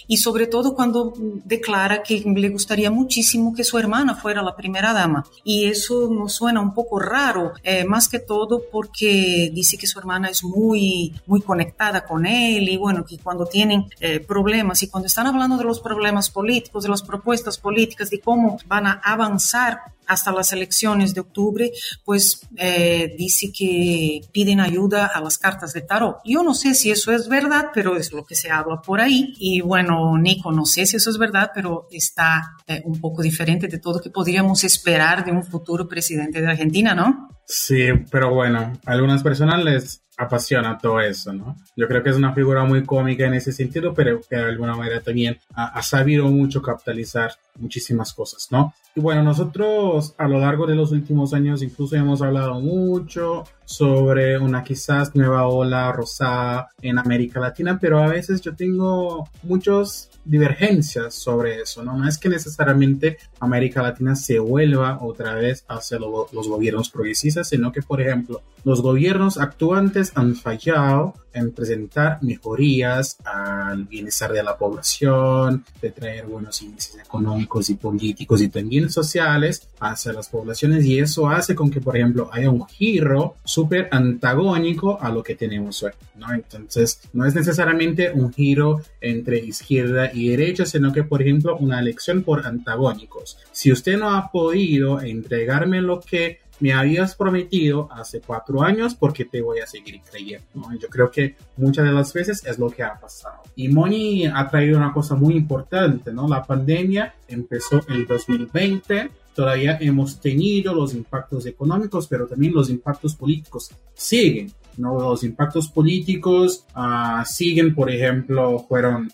y 0.07 0.17
sobre 0.17 0.47
todo 0.47 0.75
cuando 0.75 1.13
declara 1.43 2.03
que 2.03 2.19
le 2.19 2.49
gustaría 2.49 2.91
muchísimo 2.91 3.53
que 3.53 3.63
su 3.63 3.77
hermana 3.77 4.15
fuera 4.15 4.41
la 4.41 4.55
primera 4.55 4.93
dama. 4.93 5.25
Y 5.43 5.65
eso 5.65 6.09
nos 6.09 6.33
suena 6.33 6.61
un 6.61 6.73
poco 6.73 6.99
raro, 6.99 7.53
eh, 7.63 7.85
más 7.85 8.09
que 8.09 8.19
todo 8.19 8.63
porque 8.71 9.51
dice 9.53 9.77
que 9.77 9.87
su 9.87 9.99
hermana 9.99 10.29
es 10.29 10.43
muy, 10.43 11.13
muy 11.25 11.41
conectada 11.41 12.05
con 12.05 12.25
él 12.25 12.69
y 12.69 12.77
bueno, 12.77 13.05
que 13.05 13.17
cuando 13.17 13.45
tienen 13.45 13.85
eh, 13.99 14.19
problemas 14.19 14.81
y 14.83 14.87
cuando 14.87 15.07
están 15.07 15.27
hablando 15.27 15.57
de 15.57 15.63
los 15.63 15.79
problemas 15.79 16.29
políticos, 16.29 16.83
de 16.83 16.89
las 16.89 17.03
propuestas 17.03 17.57
políticas, 17.57 18.09
de 18.09 18.19
cómo 18.19 18.57
van 18.67 18.87
a 18.87 19.01
avanzar 19.03 19.94
hasta 20.07 20.31
las 20.31 20.53
elecciones 20.53 21.13
de 21.13 21.21
octubre, 21.21 21.71
pues 22.03 22.41
eh, 22.57 23.15
dice 23.17 23.51
que 23.51 24.21
piden 24.31 24.59
ayuda 24.59 25.07
a 25.07 25.21
las 25.21 25.37
cartas 25.37 25.73
de 25.73 25.81
tarot. 25.81 26.17
Yo 26.25 26.43
no 26.43 26.53
sé 26.53 26.73
si 26.75 26.91
eso 26.91 27.11
es 27.11 27.27
verdad, 27.27 27.67
pero 27.73 27.95
es 27.95 28.11
lo 28.11 28.25
que 28.25 28.35
se 28.35 28.49
habla 28.49 28.81
por 28.81 29.01
ahí. 29.01 29.33
Y 29.39 29.61
bueno, 29.61 30.17
Nico, 30.17 30.51
no 30.51 30.65
sé 30.65 30.85
si 30.85 30.97
eso 30.97 31.09
es 31.09 31.17
verdad, 31.17 31.51
pero 31.53 31.87
está 31.91 32.55
eh, 32.67 32.81
un 32.85 32.99
poco 32.99 33.21
diferente 33.21 33.67
de 33.67 33.79
todo 33.79 34.01
que 34.01 34.09
podríamos 34.09 34.63
esperar 34.63 35.23
de 35.25 35.31
un 35.31 35.43
futuro 35.43 35.87
presidente 35.87 36.41
de 36.41 36.47
Argentina, 36.47 36.93
¿no? 36.93 37.29
Sí, 37.45 37.89
pero 38.11 38.33
bueno, 38.33 38.73
a 38.85 38.91
algunas 38.91 39.21
personas 39.21 39.63
les 39.63 40.01
apasiona 40.17 40.77
todo 40.77 40.99
eso, 41.01 41.33
¿no? 41.33 41.55
Yo 41.75 41.87
creo 41.87 42.01
que 42.01 42.09
es 42.09 42.15
una 42.15 42.33
figura 42.33 42.63
muy 42.63 42.83
cómica 42.83 43.25
en 43.25 43.33
ese 43.33 43.51
sentido, 43.51 43.93
pero 43.93 44.21
que 44.21 44.35
de 44.35 44.45
alguna 44.45 44.75
manera 44.75 45.01
también 45.01 45.37
ha, 45.53 45.81
sabido 45.81 46.25
mucho 46.27 46.61
capitalizar 46.61 47.33
muchísimas 47.59 48.13
cosas, 48.13 48.47
¿no? 48.49 48.73
Y 48.95 49.01
bueno, 49.01 49.23
nosotros 49.23 50.15
a 50.17 50.27
lo 50.27 50.39
largo 50.39 50.65
de 50.65 50.75
los 50.75 50.91
últimos 50.91 51.33
años 51.33 51.61
incluso 51.61 51.95
hemos 51.95 52.21
hablado 52.21 52.59
mucho 52.61 53.43
sobre 53.65 54.37
una 54.37 54.63
quizás 54.63 55.15
nueva 55.15 55.47
ola 55.47 55.91
rosada 55.91 56.69
en 56.81 56.97
América 56.97 57.39
Latina, 57.39 57.77
pero 57.79 57.99
a 57.99 58.07
veces 58.07 58.41
yo 58.41 58.55
tengo 58.55 59.27
muchos 59.43 60.09
divergencias 60.23 61.13
sobre 61.13 61.61
eso, 61.61 61.83
¿no? 61.83 61.97
No 61.97 62.07
es 62.07 62.17
que 62.17 62.29
necesariamente 62.29 63.17
América 63.39 63.81
Latina 63.81 64.15
se 64.15 64.39
vuelva 64.39 64.99
otra 65.01 65.35
vez 65.35 65.63
hacia 65.67 65.99
los 65.99 66.47
gobiernos 66.47 66.89
progresistas, 66.89 67.49
sino 67.49 67.71
que, 67.71 67.81
por 67.81 68.01
ejemplo, 68.01 68.41
los 68.63 68.81
gobiernos 68.81 69.37
actuantes 69.37 70.11
han 70.15 70.35
fallado 70.35 71.13
en 71.35 71.51
presentar 71.51 72.19
mejorías 72.21 73.17
al 73.23 73.83
bienestar 73.83 74.31
de 74.31 74.41
la 74.41 74.57
población, 74.57 75.63
de 75.81 75.91
traer 75.91 76.25
buenos 76.25 76.61
índices 76.61 76.97
económicos 76.97 77.69
y 77.69 77.75
políticos 77.75 78.41
y 78.41 78.49
también 78.49 78.89
sociales 78.89 79.67
hacia 79.79 80.13
las 80.13 80.29
poblaciones 80.29 80.85
y 80.85 80.97
eso 80.99 81.29
hace 81.29 81.53
con 81.53 81.69
que, 81.69 81.81
por 81.81 81.95
ejemplo, 81.97 82.29
haya 82.31 82.49
un 82.49 82.65
giro 82.67 83.35
súper 83.43 83.89
antagónico 83.91 84.99
a 85.01 85.09
lo 85.09 85.21
que 85.21 85.35
tenemos 85.35 85.83
hoy, 85.83 85.91
¿no? 86.15 86.33
Entonces, 86.33 87.01
no 87.13 87.25
es 87.25 87.35
necesariamente 87.35 88.11
un 88.11 88.33
giro 88.33 88.81
entre 89.01 89.39
izquierda 89.39 90.11
y 90.13 90.29
derecha, 90.29 90.65
sino 90.65 90.93
que, 90.93 91.03
por 91.03 91.21
ejemplo, 91.21 91.57
una 91.57 91.79
elección 91.79 92.23
por 92.23 92.45
antagónicos. 92.45 93.37
Si 93.51 93.71
usted 93.71 93.97
no 93.97 94.15
ha 94.15 94.31
podido 94.31 95.01
entregarme 95.01 95.81
lo 95.81 95.99
que 95.99 96.39
me 96.59 96.73
habías 96.73 97.15
prometido 97.15 97.89
hace 97.91 98.21
cuatro 98.21 98.61
años 98.61 98.95
porque 98.95 99.25
te 99.25 99.41
voy 99.41 99.59
a 99.59 99.67
seguir 99.67 100.01
creyendo. 100.09 100.45
Yo 100.79 100.87
creo 100.89 101.11
que 101.11 101.35
muchas 101.57 101.85
de 101.85 101.91
las 101.91 102.13
veces 102.13 102.45
es 102.45 102.57
lo 102.57 102.69
que 102.69 102.83
ha 102.83 102.99
pasado. 102.99 103.41
Y 103.55 103.67
Moni 103.69 104.25
ha 104.25 104.47
traído 104.49 104.77
una 104.77 104.93
cosa 104.93 105.15
muy 105.15 105.35
importante, 105.35 106.13
¿no? 106.13 106.27
La 106.27 106.43
pandemia 106.43 107.15
empezó 107.27 107.81
en 107.87 107.95
el 107.95 108.07
2020. 108.07 109.11
Todavía 109.33 109.77
hemos 109.81 110.19
tenido 110.19 110.73
los 110.73 110.93
impactos 110.93 111.45
económicos, 111.45 112.07
pero 112.07 112.25
también 112.25 112.53
los 112.53 112.69
impactos 112.69 113.15
políticos 113.15 113.69
siguen. 113.93 114.51
¿no? 114.77 114.99
Los 114.99 115.23
impactos 115.23 115.69
políticos 115.69 116.65
uh, 116.75 117.23
siguen, 117.25 117.73
por 117.73 117.89
ejemplo, 117.89 118.59
fueron 118.67 119.09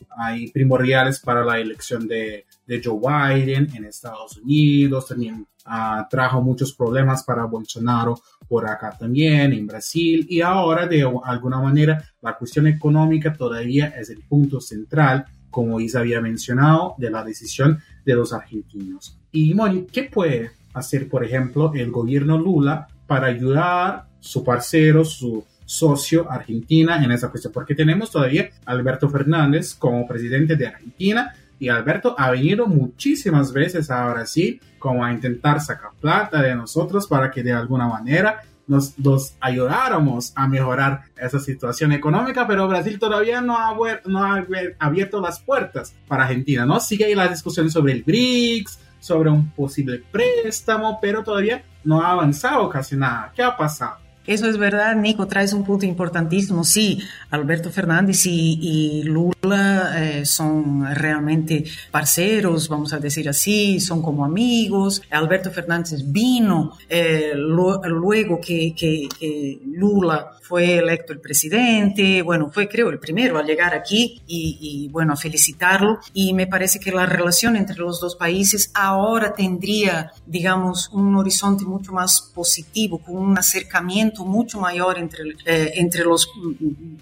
primordiales 0.54 1.20
para 1.20 1.44
la 1.44 1.60
elección 1.60 2.08
de, 2.08 2.46
de 2.66 2.82
Joe 2.84 3.00
Biden 3.00 3.70
en 3.76 3.86
Estados 3.86 4.38
Unidos, 4.38 5.08
también 5.08 5.48
uh, 5.66 6.08
trajo 6.10 6.42
muchos 6.42 6.74
problemas 6.74 7.24
para 7.24 7.46
Bolsonaro 7.46 8.20
por 8.48 8.68
acá 8.68 8.96
también, 8.98 9.54
en 9.54 9.66
Brasil, 9.66 10.26
y 10.30 10.42
ahora 10.42 10.86
de 10.88 11.04
alguna 11.24 11.60
manera 11.60 12.04
la 12.22 12.38
cuestión 12.38 12.68
económica 12.68 13.34
todavía 13.34 13.88
es 13.98 14.10
el 14.10 14.20
punto 14.24 14.60
central, 14.60 15.26
como 15.50 15.80
Isa 15.80 16.00
había 16.00 16.22
mencionado, 16.22 16.96
de 16.98 17.10
la 17.10 17.24
decisión 17.24 17.80
de 18.06 18.16
los 18.16 18.34
argentinos. 18.34 19.18
Y 19.32 19.54
Moni, 19.54 19.86
¿qué 19.92 20.04
puede 20.04 20.52
hacer, 20.74 21.10
por 21.10 21.24
ejemplo, 21.24 21.72
el 21.74 21.92
gobierno 21.92 22.38
Lula 22.38 22.88
para 23.08 23.28
ayudar 23.28 24.06
su 24.20 24.44
parcero, 24.44 25.04
su 25.04 25.44
socio 25.66 26.30
Argentina 26.30 27.02
en 27.02 27.12
esa 27.12 27.30
cuestión, 27.30 27.54
porque 27.54 27.76
tenemos 27.76 28.12
todavía 28.12 28.50
a 28.66 28.72
Alberto 28.72 29.10
Fernández 29.10 29.74
como 29.74 30.06
presidente 30.06 30.58
de 30.58 30.68
Argentina 30.68 31.34
y 31.62 31.70
Alberto 31.70 32.16
ha 32.18 32.32
venido 32.32 32.66
muchísimas 32.66 33.54
veces 33.54 33.92
a 33.92 34.04
Brasil 34.12 34.60
como 34.80 35.06
a 35.06 35.14
intentar 35.14 35.62
sacar 35.62 35.92
plata 36.02 36.42
de 36.42 36.56
nosotros 36.56 37.06
para 37.06 37.30
que 37.30 37.44
de 37.44 37.54
alguna 37.54 37.88
manera 37.88 38.42
nos, 38.66 38.98
nos, 38.98 39.36
ayudáramos 39.40 40.34
a 40.36 40.48
mejorar 40.48 41.04
esa 41.16 41.40
situación 41.40 41.92
económica, 41.92 42.48
pero 42.48 42.68
Brasil 42.68 42.98
todavía 42.98 43.42
no 43.42 43.56
ha, 43.56 43.78
no 44.06 44.24
ha 44.24 44.44
abierto 44.80 45.22
las 45.22 45.40
puertas 45.40 45.94
para 46.08 46.24
Argentina, 46.24 46.66
¿no? 46.66 46.80
Sigue 46.80 47.06
ahí 47.06 47.14
la 47.14 47.28
discusión 47.28 47.70
sobre 47.70 47.94
el 47.94 48.02
BRICS, 48.02 48.80
sobre 49.00 49.30
un 49.30 49.52
posible 49.52 50.04
préstamo, 50.12 50.98
pero 51.00 51.24
todavía 51.24 51.64
no 51.84 52.02
ha 52.02 52.14
avanzado 52.14 52.68
casi 52.70 52.96
nada. 52.96 53.32
¿Qué 53.36 53.44
ha 53.44 53.56
pasado? 53.56 54.01
Eso 54.28 54.48
es 54.48 54.58
verdad, 54.58 54.96
Nico, 54.96 55.26
traes 55.28 55.52
un 55.52 55.64
punto 55.64 55.86
importantísimo. 55.86 56.64
Sí, 56.64 57.00
Alberto 57.32 57.72
Fernández 57.72 58.26
y, 58.26 59.02
Lula 59.04 59.94
eh, 59.96 60.26
son 60.26 60.86
realmente 60.94 61.64
parceros, 61.90 62.70
vamos 62.70 62.94
a 62.94 63.00
decir 63.00 63.28
así, 63.28 63.80
son 63.80 64.02
como 64.02 64.24
amigos. 64.24 65.02
Alberto 65.10 65.50
Fernández 65.50 66.04
vino 66.06 66.78
eh, 66.88 67.34
luego 67.36 68.40
que, 68.40 68.76
que, 68.76 69.60
Lula 69.66 70.34
fue 70.42 70.78
electo 70.78 71.14
el 71.14 71.20
presidente, 71.20 72.22
bueno, 72.22 72.50
fue 72.52 72.68
creo 72.68 72.90
el 72.90 73.00
primero 73.00 73.40
a 73.40 73.44
llegar 73.44 73.74
aquí 73.74 74.22
y, 74.28 74.58
y 74.60 74.90
bueno, 74.90 75.14
a 75.14 75.16
felicitarlo. 75.16 76.00
Y 76.14 76.34
me 76.34 76.46
parece 76.46 76.80
que 76.80 76.92
la 76.92 77.06
relación 77.06 77.56
entre 77.56 77.78
los 77.78 78.00
dos 78.00 78.16
países 78.16 78.70
ahora 78.76 79.34
tendría, 79.34 80.12
digamos, 80.26 80.90
un 80.90 81.16
horizonte 81.16 81.66
mucho 81.66 81.92
más 81.92 82.32
positivo, 82.36 83.00
con 83.00 83.16
un 83.16 83.38
acercamiento 83.38 84.11
mucho 84.20 84.60
mayor 84.60 84.98
entre, 84.98 85.24
eh, 85.46 85.74
entre, 85.76 86.04
los, 86.04 86.30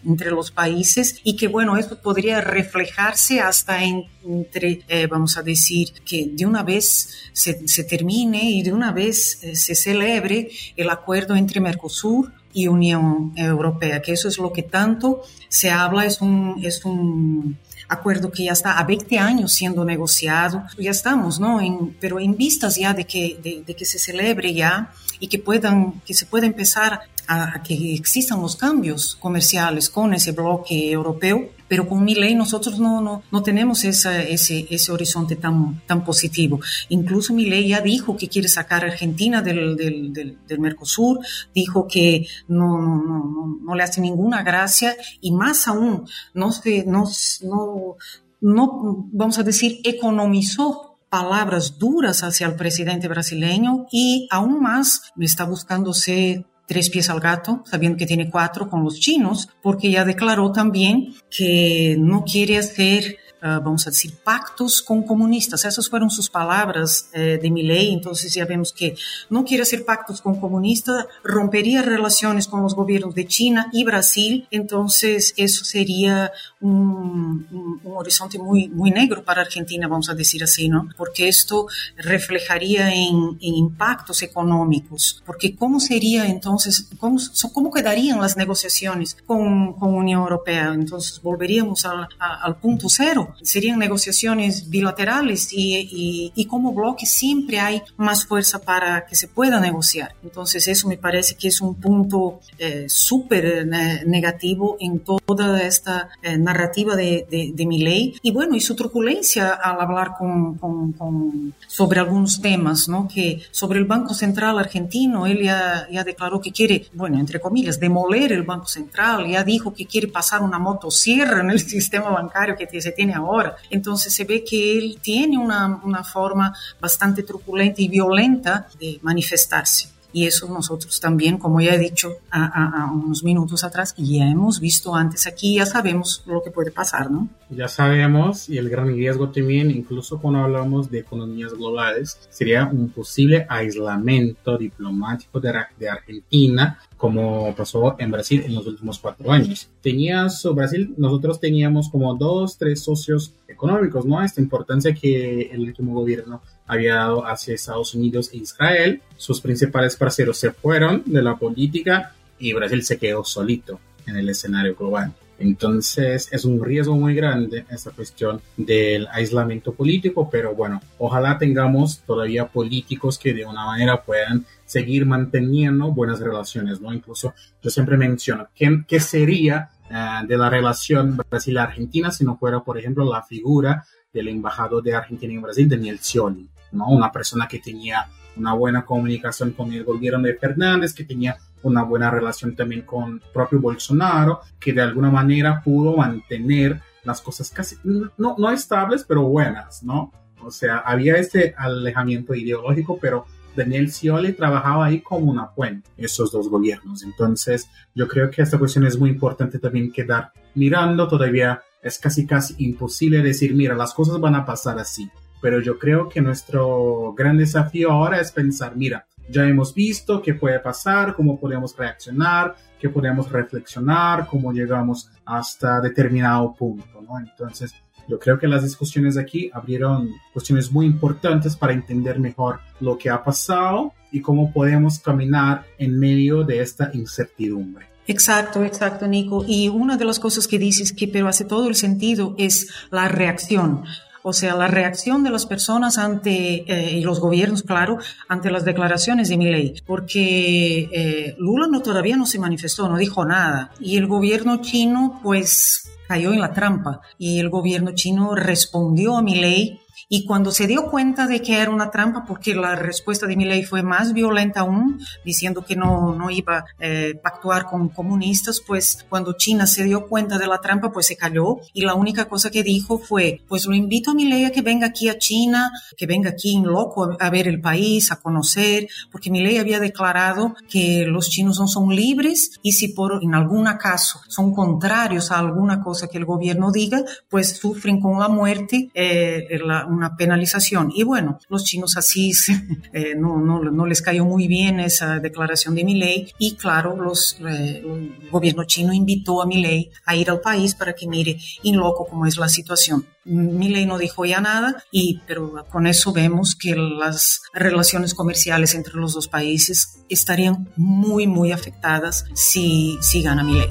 entre 0.05 0.31
los 0.31 0.51
países 0.51 1.19
y 1.23 1.35
que, 1.35 1.47
bueno, 1.47 1.77
esto 1.77 1.99
podría 1.99 2.41
reflejarse 2.41 3.39
hasta 3.39 3.83
entre, 3.83 4.81
eh, 4.87 5.07
vamos 5.07 5.37
a 5.37 5.43
decir, 5.43 5.91
que 6.05 6.29
de 6.31 6.45
una 6.45 6.63
vez 6.63 7.09
se, 7.33 7.67
se 7.67 7.83
termine 7.83 8.49
y 8.51 8.63
de 8.63 8.73
una 8.73 8.91
vez 8.91 9.39
eh, 9.43 9.55
se 9.55 9.75
celebre 9.75 10.49
el 10.75 10.89
acuerdo 10.89 11.35
entre 11.35 11.59
Mercosur 11.59 12.31
y 12.53 12.67
Unión 12.67 13.33
Europea, 13.35 14.01
que 14.01 14.13
eso 14.13 14.27
es 14.27 14.37
lo 14.37 14.51
que 14.51 14.63
tanto 14.63 15.21
se 15.49 15.69
habla, 15.69 16.05
es 16.05 16.21
un, 16.21 16.59
es 16.63 16.83
un 16.83 17.57
acuerdo 17.89 18.32
que 18.32 18.45
ya 18.45 18.54
está 18.54 18.80
a 18.80 18.84
20 18.84 19.17
años 19.19 19.52
siendo 19.52 19.84
negociado, 19.84 20.63
ya 20.78 20.91
estamos, 20.91 21.39
¿no? 21.39 21.60
Pero 21.99 22.19
en 22.19 22.38
vistas 22.38 22.75
ya 22.75 22.93
de 22.93 23.06
que, 23.06 23.63
de 23.65 23.75
que 23.75 23.86
se 23.86 23.99
celebre 23.99 24.54
ya 24.54 24.91
y 25.19 25.28
que 25.28 25.39
puedan, 25.39 26.02
que 26.06 26.13
se 26.13 26.25
pueda 26.25 26.45
empezar 26.45 27.02
a, 27.28 27.62
que 27.62 27.93
existan 27.93 28.41
los 28.41 28.56
cambios 28.56 29.15
comerciales 29.15 29.89
con 29.89 30.13
ese 30.13 30.32
bloque 30.32 30.91
europeo, 30.91 31.49
pero 31.69 31.88
con 31.88 32.03
mi 32.03 32.15
ley 32.15 32.36
nosotros 32.36 32.79
no, 32.79 32.99
no, 32.99 33.23
no 33.32 33.43
tenemos 33.43 33.86
esa, 33.86 34.21
ese, 34.21 34.67
ese 34.69 34.91
horizonte 34.91 35.38
tan, 35.38 35.82
tan 35.86 36.03
positivo. 36.03 36.60
Incluso 36.89 37.34
mi 37.34 37.45
ley 37.45 37.69
ya 37.69 37.79
dijo 37.79 38.17
que 38.17 38.27
quiere 38.27 38.49
sacar 38.49 38.84
a 38.84 38.88
Argentina 38.88 39.41
del, 39.41 39.77
del, 39.77 40.12
del, 40.12 40.60
Mercosur, 40.60 41.19
dijo 41.53 41.88
que 41.88 42.27
no, 42.47 42.79
no, 42.79 42.99
no, 42.99 43.60
no, 43.62 43.75
le 43.75 43.84
hace 43.84 44.01
ninguna 44.01 44.43
gracia 44.43 44.97
y 45.21 45.32
más 45.32 45.67
aún, 45.67 46.05
no, 46.34 46.51
se, 46.51 46.84
no, 46.86 47.05
no, 47.43 47.95
no, 48.41 49.08
vamos 49.12 49.38
a 49.38 49.43
decir, 49.43 49.79
economizó 49.84 50.97
palabras 51.10 51.77
duras 51.79 52.23
hacia 52.23 52.47
el 52.47 52.55
presidente 52.55 53.08
brasileño 53.08 53.88
y 53.91 54.27
aún 54.32 54.62
más 54.62 55.12
está 55.19 55.43
buscándose 55.43 56.45
tres 56.69 56.91
pies 56.91 57.10
al 57.10 57.19
gato, 57.19 57.63
sabiendo 57.65 57.97
que 57.97 58.05
tiene 58.05 58.29
cuatro 58.29 58.69
con 58.69 58.84
los 58.84 58.99
chinos, 58.99 59.49
porque 59.60 59.89
ya 59.89 60.05
declaró 60.05 60.51
también 60.51 61.15
que 61.32 61.97
no 61.99 62.23
quiere 62.23 62.60
hacer 62.60 63.17
uh, 63.41 63.62
vamos 63.63 63.88
a 63.88 63.89
decir, 63.89 64.15
pactos 64.23 64.82
con 64.82 65.04
comunistas. 65.04 65.65
Esas 65.65 65.89
fueron 65.89 66.10
sus 66.10 66.30
palabras 66.30 67.10
eh, 67.13 67.39
de 67.41 67.49
ley. 67.49 67.93
Entonces 67.93 68.34
ya 68.34 68.45
vemos 68.45 68.73
que 68.73 68.95
no 69.30 69.43
quiere 69.43 69.63
hacer 69.63 69.86
pactos 69.86 70.21
con 70.21 70.39
comunistas, 70.39 71.06
rompería 71.23 71.82
relaciones 71.82 72.47
con 72.47 72.62
los 72.62 72.75
gobiernos 72.75 73.15
de 73.15 73.28
China 73.28 73.69
y 73.71 73.84
Brasil. 73.84 74.47
Entonces 74.52 75.34
eso 75.38 75.65
sería 75.65 76.32
un, 76.62 77.47
un, 77.52 77.82
un, 77.84 77.97
horizonte 77.97 78.39
muy, 78.39 78.67
muy 78.69 78.91
negro 78.91 79.23
para 79.23 79.41
Argentina, 79.41 79.88
vamos 79.88 80.10
a 80.10 80.15
decir 80.15 80.43
así, 80.43 80.69
¿no? 80.69 80.89
Porque 80.97 81.28
esto 81.28 81.67
reflejaría 81.97 82.93
en, 82.93 83.38
en 83.41 83.56
impactos 83.56 84.21
económicos. 84.21 85.21
Porque 85.25 85.56
¿cómo 85.56 85.80
sería 85.80 86.28
entonces, 86.28 86.89
cómo, 86.99 87.19
cómo 87.54 87.71
quedarían 87.71 88.21
las 88.21 88.38
negociaciones 88.38 89.17
con, 89.25 89.73
con 89.73 89.93
Unión 89.93 90.21
Europea? 90.21 90.73
Entonces 90.73 91.21
volveríamos 91.21 91.86
a, 91.86 92.08
a, 92.19 92.43
al 92.43 92.58
punto 92.58 92.88
cero 92.89 93.28
serían 93.41 93.79
negociaciones 93.79 94.69
bilaterales 94.69 95.49
y, 95.51 96.31
y, 96.35 96.45
como 96.45 96.73
bloque 96.73 97.05
siempre 97.05 97.59
hay 97.59 97.81
más 97.97 98.25
fuerza 98.25 98.59
para 98.59 99.05
que 99.05 99.15
se 99.15 99.27
pueda 99.27 99.59
negociar. 99.59 100.15
Entonces 100.23 100.67
eso 100.67 100.87
me 100.87 100.97
parece 100.97 101.35
que 101.35 101.47
es 101.47 101.61
un 101.61 101.75
punto 101.75 102.39
eh, 102.57 102.85
súper 102.87 103.45
eh, 103.45 104.03
negativo 104.05 104.77
en 104.79 104.99
toda 104.99 105.61
esta 105.61 106.09
eh, 106.23 106.37
narrativa 106.37 106.95
de, 106.95 107.27
de, 107.29 107.65
mi 107.65 107.83
ley. 107.83 108.15
Y 108.21 108.31
bueno, 108.31 108.55
y 108.55 108.61
su 108.61 108.75
truculencia 108.75 109.54
al 109.54 109.79
hablar 109.79 110.13
con, 110.17 110.56
con, 110.58 111.54
sobre 111.67 111.99
algunos 111.99 112.41
temas, 112.41 112.89
¿no? 112.89 113.08
Que 113.08 113.41
sobre 113.51 113.79
el 113.79 113.85
Banco 113.85 114.13
Central 114.13 114.58
argentino, 114.58 115.27
él 115.27 115.43
ya, 115.43 115.87
ya 115.91 116.04
declaró 116.04 116.41
que 116.41 116.51
quiere, 116.51 116.87
bueno, 116.93 117.19
entre 117.19 117.39
comillas, 117.39 117.79
demoler 117.79 118.31
el 118.31 118.43
Banco 118.43 118.65
Central, 118.67 119.27
ya 119.27 119.43
dijo 119.43 119.73
que 119.73 119.85
quiere 119.85 120.08
pasar 120.08 120.41
una 120.41 120.58
motosierra 120.58 121.41
en 121.41 121.51
el 121.51 121.60
sistema 121.75 122.10
bancario 122.10 122.56
que 122.56 122.81
se 122.81 122.91
tiene 122.91 123.13
ahora. 123.19 123.55
Entonces 123.69 124.13
se 124.13 124.25
ve 124.25 124.43
que 124.43 124.77
él 124.77 124.99
tiene 125.01 125.37
una, 125.37 125.81
una 125.83 126.03
forma 126.03 126.53
bastante 126.79 127.23
truculenta 127.23 127.81
y 127.81 127.87
violenta 127.87 128.67
de 128.79 128.99
manifestarse. 129.01 129.89
Y 130.11 130.25
eso 130.25 130.47
nosotros 130.47 130.99
también, 130.99 131.37
como 131.37 131.61
ya 131.61 131.75
he 131.75 131.77
dicho 131.77 132.17
a, 132.31 132.91
unos 132.91 133.23
minutos 133.23 133.63
atrás, 133.63 133.93
ya 133.95 134.25
hemos 134.25 134.59
visto 134.59 134.95
antes 134.95 135.27
aquí, 135.27 135.55
ya 135.55 135.67
sabemos 135.67 136.23
lo 136.25 136.41
que 136.41 136.49
puede 136.49 136.71
pasar, 136.71 137.11
¿no? 137.11 137.29
Ya 137.51 137.67
sabemos, 137.67 138.49
y 138.49 138.57
el 138.57 138.69
gran 138.69 138.87
riesgo 138.87 139.29
también, 139.29 139.69
incluso 139.69 140.19
cuando 140.19 140.39
hablamos 140.39 140.89
de 140.89 140.99
economías 140.99 141.53
globales, 141.53 142.17
sería 142.31 142.65
un 142.65 142.89
posible 142.89 143.45
aislamiento 143.49 144.57
diplomático 144.57 145.39
de, 145.39 145.53
de 145.77 145.89
Argentina 145.89 146.79
como 147.00 147.56
pasó 147.56 147.95
en 147.97 148.12
Brasil 148.12 148.43
en 148.45 148.54
los 148.54 148.67
últimos 148.67 149.00
cuatro 149.00 149.31
años. 149.31 149.69
Tenías, 149.81 150.45
Brasil, 150.54 150.93
nosotros 150.97 151.39
teníamos 151.39 151.87
como 151.87 152.13
dos, 152.15 152.58
tres 152.58 152.83
socios 152.83 153.33
económicos, 153.47 154.06
¿no? 154.06 154.21
Esta 154.21 154.41
importancia 154.41 154.93
que 154.93 155.43
el 155.43 155.62
último 155.62 155.93
gobierno 155.93 156.41
había 156.67 156.95
dado 156.95 157.25
hacia 157.25 157.56
Estados 157.56 157.95
Unidos 157.95 158.31
e 158.33 158.37
Israel. 158.39 159.02
Sus 159.15 159.39
principales 159.39 159.95
parceros 159.95 160.37
se 160.37 160.52
fueron 160.52 161.04
de 161.06 161.21
la 161.21 161.37
política 161.37 162.13
y 162.37 162.52
Brasil 162.52 162.83
se 162.83 162.97
quedó 162.97 163.23
solito 163.23 163.79
en 164.06 164.17
el 164.17 164.27
escenario 164.27 164.75
global. 164.75 165.13
Entonces 165.40 166.27
es 166.31 166.46
un 166.46 166.63
riesgo 166.63 166.96
muy 166.96 167.15
grande 167.15 167.65
esta 167.69 167.92
cuestión 167.92 168.42
del 168.58 169.08
aislamiento 169.12 169.73
político, 169.73 170.29
pero 170.29 170.54
bueno, 170.54 170.81
ojalá 170.98 171.37
tengamos 171.37 172.02
todavía 172.02 172.48
políticos 172.48 173.17
que 173.17 173.33
de 173.33 173.46
una 173.46 173.65
manera 173.65 174.04
puedan 174.04 174.46
seguir 174.65 175.06
manteniendo 175.06 175.92
buenas 175.92 176.19
relaciones, 176.19 176.81
¿no? 176.81 176.94
Incluso 176.94 177.33
yo 177.62 177.69
siempre 177.69 177.98
menciono, 177.98 178.48
¿qué, 178.54 178.83
qué 178.87 179.00
sería 179.00 179.69
eh, 179.90 180.27
de 180.27 180.37
la 180.37 180.50
relación 180.50 181.17
Brasil-Argentina 181.29 182.12
si 182.12 182.23
no 182.25 182.37
fuera, 182.37 182.60
por 182.60 182.77
ejemplo, 182.77 183.10
la 183.12 183.23
figura 183.23 183.85
del 184.13 184.27
embajador 184.27 184.83
de 184.83 184.94
Argentina 184.94 185.33
en 185.33 185.42
Brasil, 185.42 185.69
Daniel 185.69 186.00
Scioli, 186.00 186.50
¿no? 186.73 186.90
Una 186.90 187.12
persona 187.12 187.48
que 187.48 187.60
tenía 187.60 188.08
una 188.35 188.54
buena 188.54 188.85
comunicación 188.85 189.52
con 189.52 189.73
el 189.73 189.83
gobierno 189.83 190.27
de 190.27 190.35
Fernández, 190.35 190.94
que 190.94 191.04
tenía 191.04 191.37
una 191.63 191.83
buena 191.83 192.10
relación 192.10 192.55
también 192.55 192.81
con 192.83 193.21
propio 193.33 193.60
Bolsonaro, 193.60 194.41
que 194.60 194.73
de 194.73 194.81
alguna 194.81 195.10
manera 195.10 195.62
pudo 195.63 195.97
mantener 195.97 196.81
las 197.03 197.21
cosas 197.21 197.49
casi, 197.49 197.77
no, 197.83 198.35
no 198.37 198.51
estables, 198.51 199.03
pero 199.07 199.23
buenas, 199.23 199.83
¿no? 199.83 200.12
O 200.43 200.51
sea, 200.51 200.77
había 200.77 201.17
este 201.17 201.53
alejamiento 201.57 202.33
ideológico, 202.33 202.97
pero 202.99 203.25
Daniel 203.55 203.91
Scioli 203.91 204.33
trabajaba 204.33 204.85
ahí 204.85 205.01
como 205.01 205.31
una 205.31 205.47
fuente, 205.47 205.89
esos 205.97 206.31
dos 206.31 206.49
gobiernos. 206.49 207.03
Entonces, 207.03 207.69
yo 207.93 208.07
creo 208.07 208.29
que 208.29 208.41
esta 208.41 208.57
cuestión 208.57 208.85
es 208.85 208.97
muy 208.97 209.10
importante 209.10 209.60
también 209.60 209.91
quedar 209.91 210.31
mirando. 210.55 211.07
Todavía 211.07 211.62
es 211.81 211.97
casi, 211.99 212.25
casi 212.25 212.55
imposible 212.60 213.21
decir, 213.21 213.53
mira, 213.55 213.75
las 213.75 213.93
cosas 213.93 214.19
van 214.19 214.35
a 214.35 214.45
pasar 214.45 214.79
así. 214.79 215.10
Pero 215.41 215.62
yo 215.62 215.77
creo 215.79 216.10
que 216.10 216.21
nuestro 216.21 217.13
gran 217.17 217.37
desafío 217.37 217.91
ahora 217.91 218.19
es 218.19 218.31
pensar, 218.31 218.75
mira, 218.75 219.05
ya 219.30 219.46
hemos 219.46 219.73
visto 219.73 220.21
qué 220.21 220.34
puede 220.34 220.60
pasar, 220.60 221.15
cómo 221.15 221.40
podemos 221.40 221.75
reaccionar, 221.77 222.56
qué 222.80 222.90
podemos 222.90 223.32
reflexionar, 223.32 224.27
cómo 224.27 224.52
llegamos 224.52 225.10
hasta 225.25 225.80
determinado 225.82 226.54
punto, 226.54 227.02
¿no? 227.02 227.19
Entonces, 227.19 227.73
yo 228.08 228.17
creo 228.17 228.40
que 228.40 228.48
las 228.48 228.63
discusiones 228.63 229.17
aquí 229.17 229.52
abrieron 229.54 230.10
cuestiones 230.34 230.71
muy 230.71 230.88
importantes 230.88 231.56
para 231.56 231.73
entender 231.73 232.19
mejor 232.19 232.60
lo 232.80 232.98
que 232.98 233.10
ha 233.10 233.23
pasado 233.23 233.94
y 234.12 234.21
cómo 234.21 234.52
podemos 234.52 234.98
caminar 235.00 235.65
en 235.77 236.00
medio 236.00 236.44
de 236.44 236.62
esta 236.62 236.90
incertidumbre. 236.94 237.86
Exacto, 238.08 238.63
exacto, 238.63 239.08
Nico. 239.08 239.46
Y 239.48 239.69
una 239.69 239.96
de 239.96 240.06
las 240.06 240.19
cosas 240.19 240.48
que 240.48 240.58
dices 240.58 240.92
que 240.92 241.08
pero 241.08 241.27
hace 241.27 241.46
todo 241.46 241.67
el 241.67 241.75
sentido 241.75 242.34
es 242.40 242.73
la 242.90 243.08
reacción. 243.08 243.84
O 244.30 244.34
sea, 244.34 244.56
la 244.56 244.67
reacción 244.67 245.23
de 245.23 245.32
las 245.32 245.48
personas 245.48 245.98
ante, 245.98 246.63
eh, 246.67 246.98
y 247.00 247.02
los 247.02 247.19
gobiernos, 247.19 247.63
claro, 247.63 247.98
ante 248.27 248.52
las 248.52 248.63
declaraciones 248.63 249.27
de 249.30 249.38
mi 249.38 249.46
ley. 249.46 249.82
Porque 249.88 250.88
eh, 250.92 251.36
Lula 251.40 251.65
no, 251.67 251.82
todavía 251.82 252.15
no 252.15 252.27
se 252.27 252.38
manifestó, 252.38 252.88
no 252.88 252.98
dijo 252.98 253.25
nada. 253.25 253.71
Y 253.80 253.98
el 253.98 254.06
gobierno 254.06 254.62
chino, 254.62 255.19
pues, 255.23 255.90
cayó 256.08 256.32
en 256.32 256.42
la 256.42 256.54
trampa. 256.54 257.02
Y 257.17 257.40
el 257.40 257.50
gobierno 257.50 257.96
chino 257.96 258.36
respondió 258.36 259.17
a 259.17 259.23
mi 259.23 259.34
ley 259.34 259.80
y 260.10 260.25
cuando 260.25 260.51
se 260.51 260.65
dio 260.65 260.89
cuenta 260.89 261.27
de 261.27 261.41
que 261.41 261.60
era 261.60 261.69
una 261.69 261.91
trampa, 261.91 262.25
porque 262.27 262.55
la 262.55 262.75
respuesta 262.75 263.27
de 263.27 263.37
Milei 263.37 263.63
fue 263.63 263.83
más 263.83 264.12
violenta 264.13 264.62
aún, 264.62 264.99
diciendo 265.23 265.63
que 265.63 265.75
no, 265.75 266.15
no 266.15 266.31
iba 266.31 266.57
a 266.57 266.65
eh, 266.79 267.21
con 267.69 267.89
comunistas, 267.89 268.62
pues 268.65 269.05
cuando 269.07 269.33
China 269.33 269.67
se 269.67 269.83
dio 269.83 270.07
cuenta 270.07 270.39
de 270.39 270.47
la 270.47 270.60
trampa, 270.60 270.91
pues 270.91 271.05
se 271.05 271.15
cayó 271.15 271.60
y 271.73 271.81
la 271.81 271.93
única 271.93 272.25
cosa 272.25 272.49
que 272.49 272.63
dijo 272.63 272.97
fue, 272.97 273.41
pues 273.47 273.65
lo 273.65 273.75
invito 273.75 274.12
a 274.12 274.13
Milei 274.15 274.45
a 274.45 274.51
que 274.51 274.62
venga 274.62 274.87
aquí 274.87 275.10
a 275.10 275.17
China, 275.19 275.71
que 275.95 276.07
venga 276.07 276.31
aquí 276.31 276.55
en 276.55 276.63
loco 276.63 277.15
a, 277.19 277.29
ver 277.29 277.47
el 277.47 277.62
país, 277.62 278.12
a 278.12 278.19
conocer, 278.19 278.87
porque 279.12 279.29
Milei 279.29 279.60
había 279.60 279.79
declarado 279.79 280.55
que 280.67 281.05
los 281.05 281.29
chinos 281.29 281.60
no 281.60 281.67
son 281.67 281.95
libres 281.95 282.60
y 282.63 282.73
si 282.73 282.89
por 282.89 283.23
en 283.23 283.35
algún 283.35 283.65
caso 283.77 284.21
son 284.27 284.53
contrarios 284.53 285.31
a 285.31 285.37
alguna 285.39 285.83
cosa 285.83 286.07
que 286.07 286.17
el 286.17 286.25
gobierno 286.25 286.71
diga, 286.71 287.03
pues 287.29 287.57
sufren 287.57 288.01
con 288.01 288.19
la 288.19 288.29
muerte 288.29 288.89
eh, 288.93 289.60
la, 289.63 289.85
una 290.00 290.15
penalización. 290.15 290.91
Y 290.95 291.04
bueno, 291.04 291.39
los 291.50 291.65
chinos 291.65 291.97
así 291.97 292.31
eh, 292.93 293.15
no, 293.15 293.37
no, 293.37 293.60
no, 293.60 293.85
les 293.85 294.02
cayó 294.02 294.25
muy 294.25 294.47
bien 294.47 294.79
esa 294.79 295.19
declaración 295.19 295.75
de 295.75 295.83
ley 295.83 296.31
y 296.39 296.56
claro, 296.56 296.95
los, 296.95 297.37
eh, 297.41 297.83
el 297.83 298.29
gobierno 298.31 298.63
chino 298.63 298.93
invitó 298.93 299.41
a 299.41 299.45
ley 299.45 299.91
a 300.06 300.15
ir 300.15 300.29
al 300.29 300.39
país 300.39 300.75
para 300.75 300.93
que 300.93 301.08
mire 301.08 301.37
en 301.63 301.77
loco 301.77 302.08
cómo 302.08 302.25
es 302.25 302.37
la 302.37 302.47
situación. 302.47 303.06
ley 303.25 303.85
no 303.85 303.97
dijo 303.97 304.25
ya 304.25 304.39
nada, 304.39 304.83
y, 304.91 305.21
pero 305.27 305.65
con 305.69 305.85
eso 305.85 306.13
vemos 306.13 306.56
que 306.56 306.75
las 306.75 307.41
relaciones 307.54 308.13
comerciales 308.13 308.73
entre 308.75 308.95
los 308.95 309.13
dos 309.13 309.27
países 309.27 310.00
estarían 310.10 310.69
muy, 310.75 311.27
muy 311.27 311.52
afectadas 311.52 312.25
si, 312.33 312.97
si 313.02 313.21
gana 313.21 313.43
ley 313.43 313.69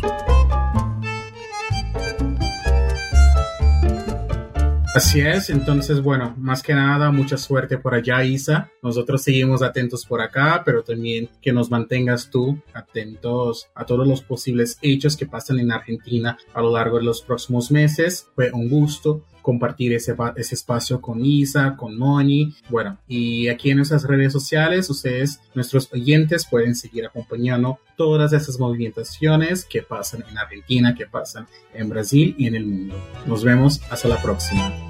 Así 4.99 5.21
es, 5.21 5.49
entonces 5.49 6.03
bueno, 6.03 6.35
más 6.39 6.61
que 6.61 6.75
nada, 6.75 7.13
mucha 7.13 7.39
suerte 7.39 7.79
por 7.79 7.95
allá, 7.95 8.25
Isa. 8.25 8.69
Nosotros 8.83 9.23
seguimos 9.23 9.63
atentos 9.63 10.05
por 10.05 10.21
acá, 10.21 10.63
pero 10.65 10.83
también 10.83 11.29
que 11.41 11.53
nos 11.53 11.71
mantengas 11.71 12.31
tú 12.31 12.61
atentos 12.75 13.69
a 13.77 13.87
todos 13.87 14.09
los 14.09 14.23
posibles 14.23 14.77
hechos 14.83 15.17
que 15.17 15.25
pasan 15.25 15.61
en 15.61 15.71
Argentina 15.71 16.37
a 16.53 16.61
lo 16.61 16.73
largo 16.73 16.97
de 16.97 17.05
los 17.05 17.23
próximos 17.23 17.71
meses. 17.71 18.27
Fue 18.35 18.51
un 18.51 18.69
gusto 18.69 19.23
compartir 19.41 19.93
ese, 19.93 20.17
ese 20.35 20.55
espacio 20.57 21.01
con 21.01 21.25
Isa, 21.25 21.77
con 21.77 21.97
Moni. 21.97 22.55
Bueno, 22.69 22.99
y 23.07 23.47
aquí 23.47 23.71
en 23.71 23.77
nuestras 23.77 24.03
redes 24.03 24.33
sociales, 24.33 24.91
ustedes, 24.91 25.41
nuestros 25.55 25.93
oyentes, 25.93 26.45
pueden 26.45 26.75
seguir 26.75 27.07
acompañando 27.07 27.79
todas 27.97 28.33
esas 28.33 28.59
movimentaciones 28.59 29.65
que 29.65 29.83
pasan 29.83 30.25
en 30.29 30.37
Argentina, 30.37 30.95
que 30.95 31.07
pasan 31.07 31.47
en 31.73 31.89
Brasil 31.89 32.35
y 32.37 32.49
en 32.49 32.57
el 32.57 32.67
mundo. 32.67 32.97
Nos 33.27 33.45
vemos 33.45 33.81
hasta 33.91 34.09
la 34.09 34.21
próxima. 34.21 34.88